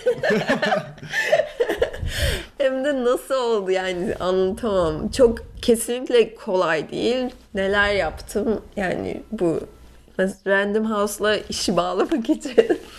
Hem 2.57 2.85
de 2.85 3.03
nasıl 3.03 3.35
oldu 3.35 3.71
yani 3.71 4.15
anlatamam. 4.19 5.09
Çok 5.11 5.37
kesinlikle 5.61 6.35
kolay 6.35 6.91
değil. 6.91 7.25
Neler 7.53 7.93
yaptım 7.93 8.61
yani 8.75 9.23
bu 9.31 9.59
Random 10.47 10.91
House'la 10.91 11.37
işi 11.37 11.77
bağlamak 11.77 12.29
için 12.29 12.53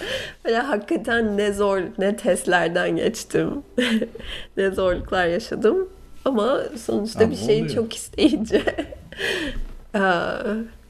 böyle 0.44 0.58
hakikaten 0.58 1.36
ne 1.36 1.52
zor 1.52 1.80
ne 1.98 2.16
testlerden 2.16 2.96
geçtim. 2.96 3.62
ne 4.56 4.70
zorluklar 4.70 5.26
yaşadım. 5.26 5.88
Ama 6.26 6.60
sonuçta 6.84 7.20
Ama 7.24 7.30
bir 7.30 7.36
şeyi 7.36 7.62
oluyor. 7.62 7.74
çok 7.74 7.94
isteyince 7.94 8.62
eee, 9.94 10.00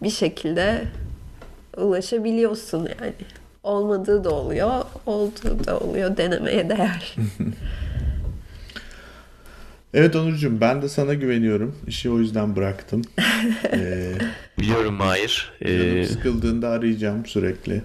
bir 0.03 0.11
şekilde 0.11 0.83
ulaşabiliyorsun 1.77 2.79
yani. 2.79 3.13
Olmadığı 3.63 4.25
da 4.25 4.31
oluyor, 4.31 4.85
olduğu 5.07 5.65
da 5.67 5.79
oluyor. 5.79 6.17
Denemeye 6.17 6.69
değer. 6.69 7.15
Evet 9.95 10.17
Onurcuğum 10.17 10.61
ben 10.61 10.83
de 10.83 10.89
sana 10.89 11.15
güveniyorum. 11.15 11.75
İşi 11.87 12.11
o 12.11 12.19
yüzden 12.19 12.57
bıraktım. 12.57 13.03
Ee, 13.73 14.13
Biliyorum 14.59 14.95
Mahir. 14.95 15.53
canım 15.63 15.97
Ee, 15.99 16.05
sıkıldığında 16.05 16.69
arayacağım 16.69 17.27
sürekli. 17.27 17.83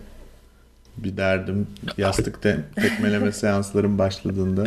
Bir 0.97 1.17
derdim 1.17 1.67
yastık 1.97 2.41
te- 2.41 2.59
tekmeleme 2.75 3.31
seanslarım 3.31 3.97
başladığında 3.97 4.63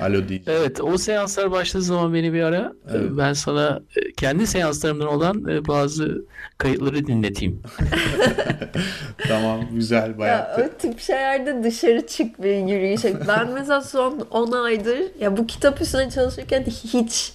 alo 0.00 0.28
diyeceğim. 0.28 0.60
Evet, 0.60 0.80
o 0.80 0.98
seanslar 0.98 1.50
başladığı 1.50 1.82
zaman 1.84 2.14
beni 2.14 2.32
bir 2.32 2.42
ara 2.42 2.72
Evet. 2.90 3.10
ben 3.18 3.32
sana 3.32 3.80
e, 3.96 4.12
kendi 4.12 4.46
seanslarımdan 4.46 5.06
olan 5.08 5.48
e, 5.48 5.66
bazı 5.68 6.24
kayıtları 6.58 7.06
dinleteyim. 7.06 7.62
Tamam 9.28 9.60
güzel 9.74 10.08
Ya 10.10 10.18
bayağı. 10.18 10.56
o 10.66 10.78
tip 10.78 11.00
şeylerde 11.00 11.64
dışarı 11.64 12.06
çık 12.06 12.42
bir 12.42 12.56
yürüyüşe. 12.56 13.14
Ben 13.28 13.50
mesela 13.50 13.80
son 13.82 14.26
10 14.30 14.52
aydır 14.52 14.98
ya 15.20 15.36
bu 15.36 15.46
kitap 15.46 15.80
üstüne 15.80 16.10
çalışırken 16.10 16.64
hiç 16.64 17.32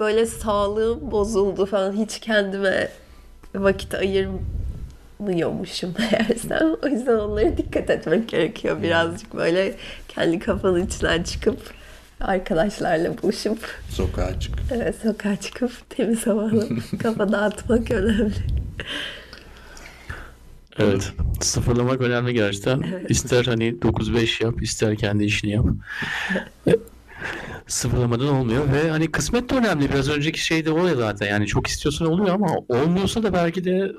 böyle 0.00 0.26
sağlığım 0.26 1.10
bozuldu 1.10 1.66
falan. 1.66 1.92
Hiç 1.92 2.20
kendime 2.20 2.88
vakit 3.54 3.94
ayırmıyormuşum 5.20 5.94
meğersem. 5.98 6.76
O 6.82 6.88
yüzden 6.88 7.16
onlara 7.18 7.56
dikkat 7.56 7.90
etmek 7.90 8.28
gerekiyor. 8.28 8.82
Birazcık 8.82 9.34
böyle 9.34 9.74
kendi 10.08 10.38
kafanın 10.38 10.86
içinden 10.86 11.22
çıkıp 11.22 11.60
arkadaşlarla 12.20 13.22
buluşup 13.22 13.58
Sokağa 13.90 14.40
çık. 14.40 14.54
evet, 14.74 14.94
sokağa 15.02 15.36
çıkıp 15.36 15.90
temiz 15.90 16.26
havalı 16.26 16.68
kafa 17.02 17.32
dağıtmak 17.32 17.90
önemli. 17.90 18.32
Evet. 20.78 21.12
Sıfırlamak 21.40 22.00
önemli 22.00 22.34
gerçekten. 22.34 22.84
İster 23.08 23.44
hani 23.44 23.74
9-5 23.74 24.44
yap, 24.44 24.62
ister 24.62 24.96
kendi 24.96 25.24
işini 25.24 25.50
yap. 25.50 25.66
Sıfırlamadan 27.66 28.28
olmuyor 28.28 28.72
ve 28.72 28.90
hani 28.90 29.10
kısmet 29.12 29.50
de 29.50 29.54
önemli. 29.54 29.92
Biraz 29.92 30.08
önceki 30.08 30.44
şey 30.44 30.64
de 30.66 30.70
o 30.70 30.86
ya 30.86 30.94
zaten. 30.94 31.26
Yani 31.26 31.46
çok 31.46 31.66
istiyorsan 31.66 32.08
oluyor 32.08 32.34
ama 32.34 32.46
olmuyorsa 32.68 33.22
da 33.22 33.32
belki 33.32 33.64
de 33.64 33.92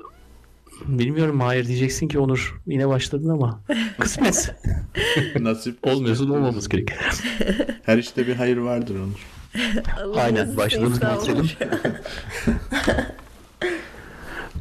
bilmiyorum 0.86 1.40
hayır 1.40 1.66
diyeceksin 1.66 2.08
ki 2.08 2.18
Onur 2.18 2.60
yine 2.66 2.88
başladın 2.88 3.28
ama 3.28 3.60
kısmet. 3.98 4.54
Nasip. 5.40 5.86
Olmuyorsa 5.86 6.28
da 6.28 6.32
olmamız 6.32 6.68
gerek. 6.68 6.90
Her 7.82 7.98
işte 7.98 8.26
bir 8.26 8.34
hayır 8.36 8.56
vardır 8.56 8.94
Onur. 8.94 9.26
Aynen, 10.16 10.56
başladığımız 10.56 11.00
bitirelim. 11.00 11.50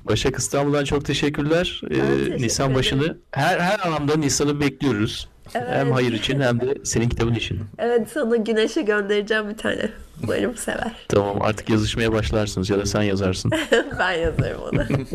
Başak 0.06 0.36
İstanbul'dan 0.40 0.84
çok 0.84 1.06
teşekkürler. 1.06 1.82
Ee, 1.84 1.88
teşekkür 1.96 2.42
Nisan 2.44 2.66
ederim. 2.66 2.80
başını 2.80 3.18
her 3.32 3.60
her 3.60 3.80
anlamda 3.88 4.16
Nisan'ı 4.16 4.60
bekliyoruz. 4.60 5.30
Evet. 5.58 5.76
Hem 5.76 5.92
hayır 5.92 6.12
için 6.12 6.40
hem 6.40 6.62
de 6.62 6.78
senin 6.84 7.10
kitabın 7.10 7.34
için. 7.36 7.60
Evet 7.78 8.08
sana 8.14 8.36
güneşe 8.36 8.82
göndereceğim 8.82 9.50
bir 9.50 9.58
tane. 9.58 9.90
Umarım 10.24 10.58
sever. 10.58 10.92
Tamam 11.08 11.42
artık 11.42 11.70
yazışmaya 11.70 12.12
başlarsınız 12.12 12.70
ya 12.70 12.80
da 12.80 12.86
sen 12.86 13.02
yazarsın. 13.02 13.52
ben 14.00 14.12
yazarım. 14.12 14.78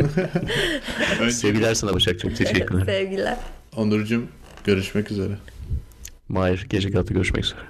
Önce 1.21 1.33
Sevgiler 1.33 1.75
sana 1.75 1.95
Başak 1.95 2.21
çok 2.21 2.37
teşekkürler. 2.37 2.85
Sevgiler. 2.87 3.37
Onurcuğum 3.77 4.25
görüşmek 4.65 5.11
üzere. 5.11 5.33
Mahir 6.29 6.67
gece 6.71 6.91
katı 6.91 7.15
görüşmek 7.15 7.45
üzere. 7.45 7.61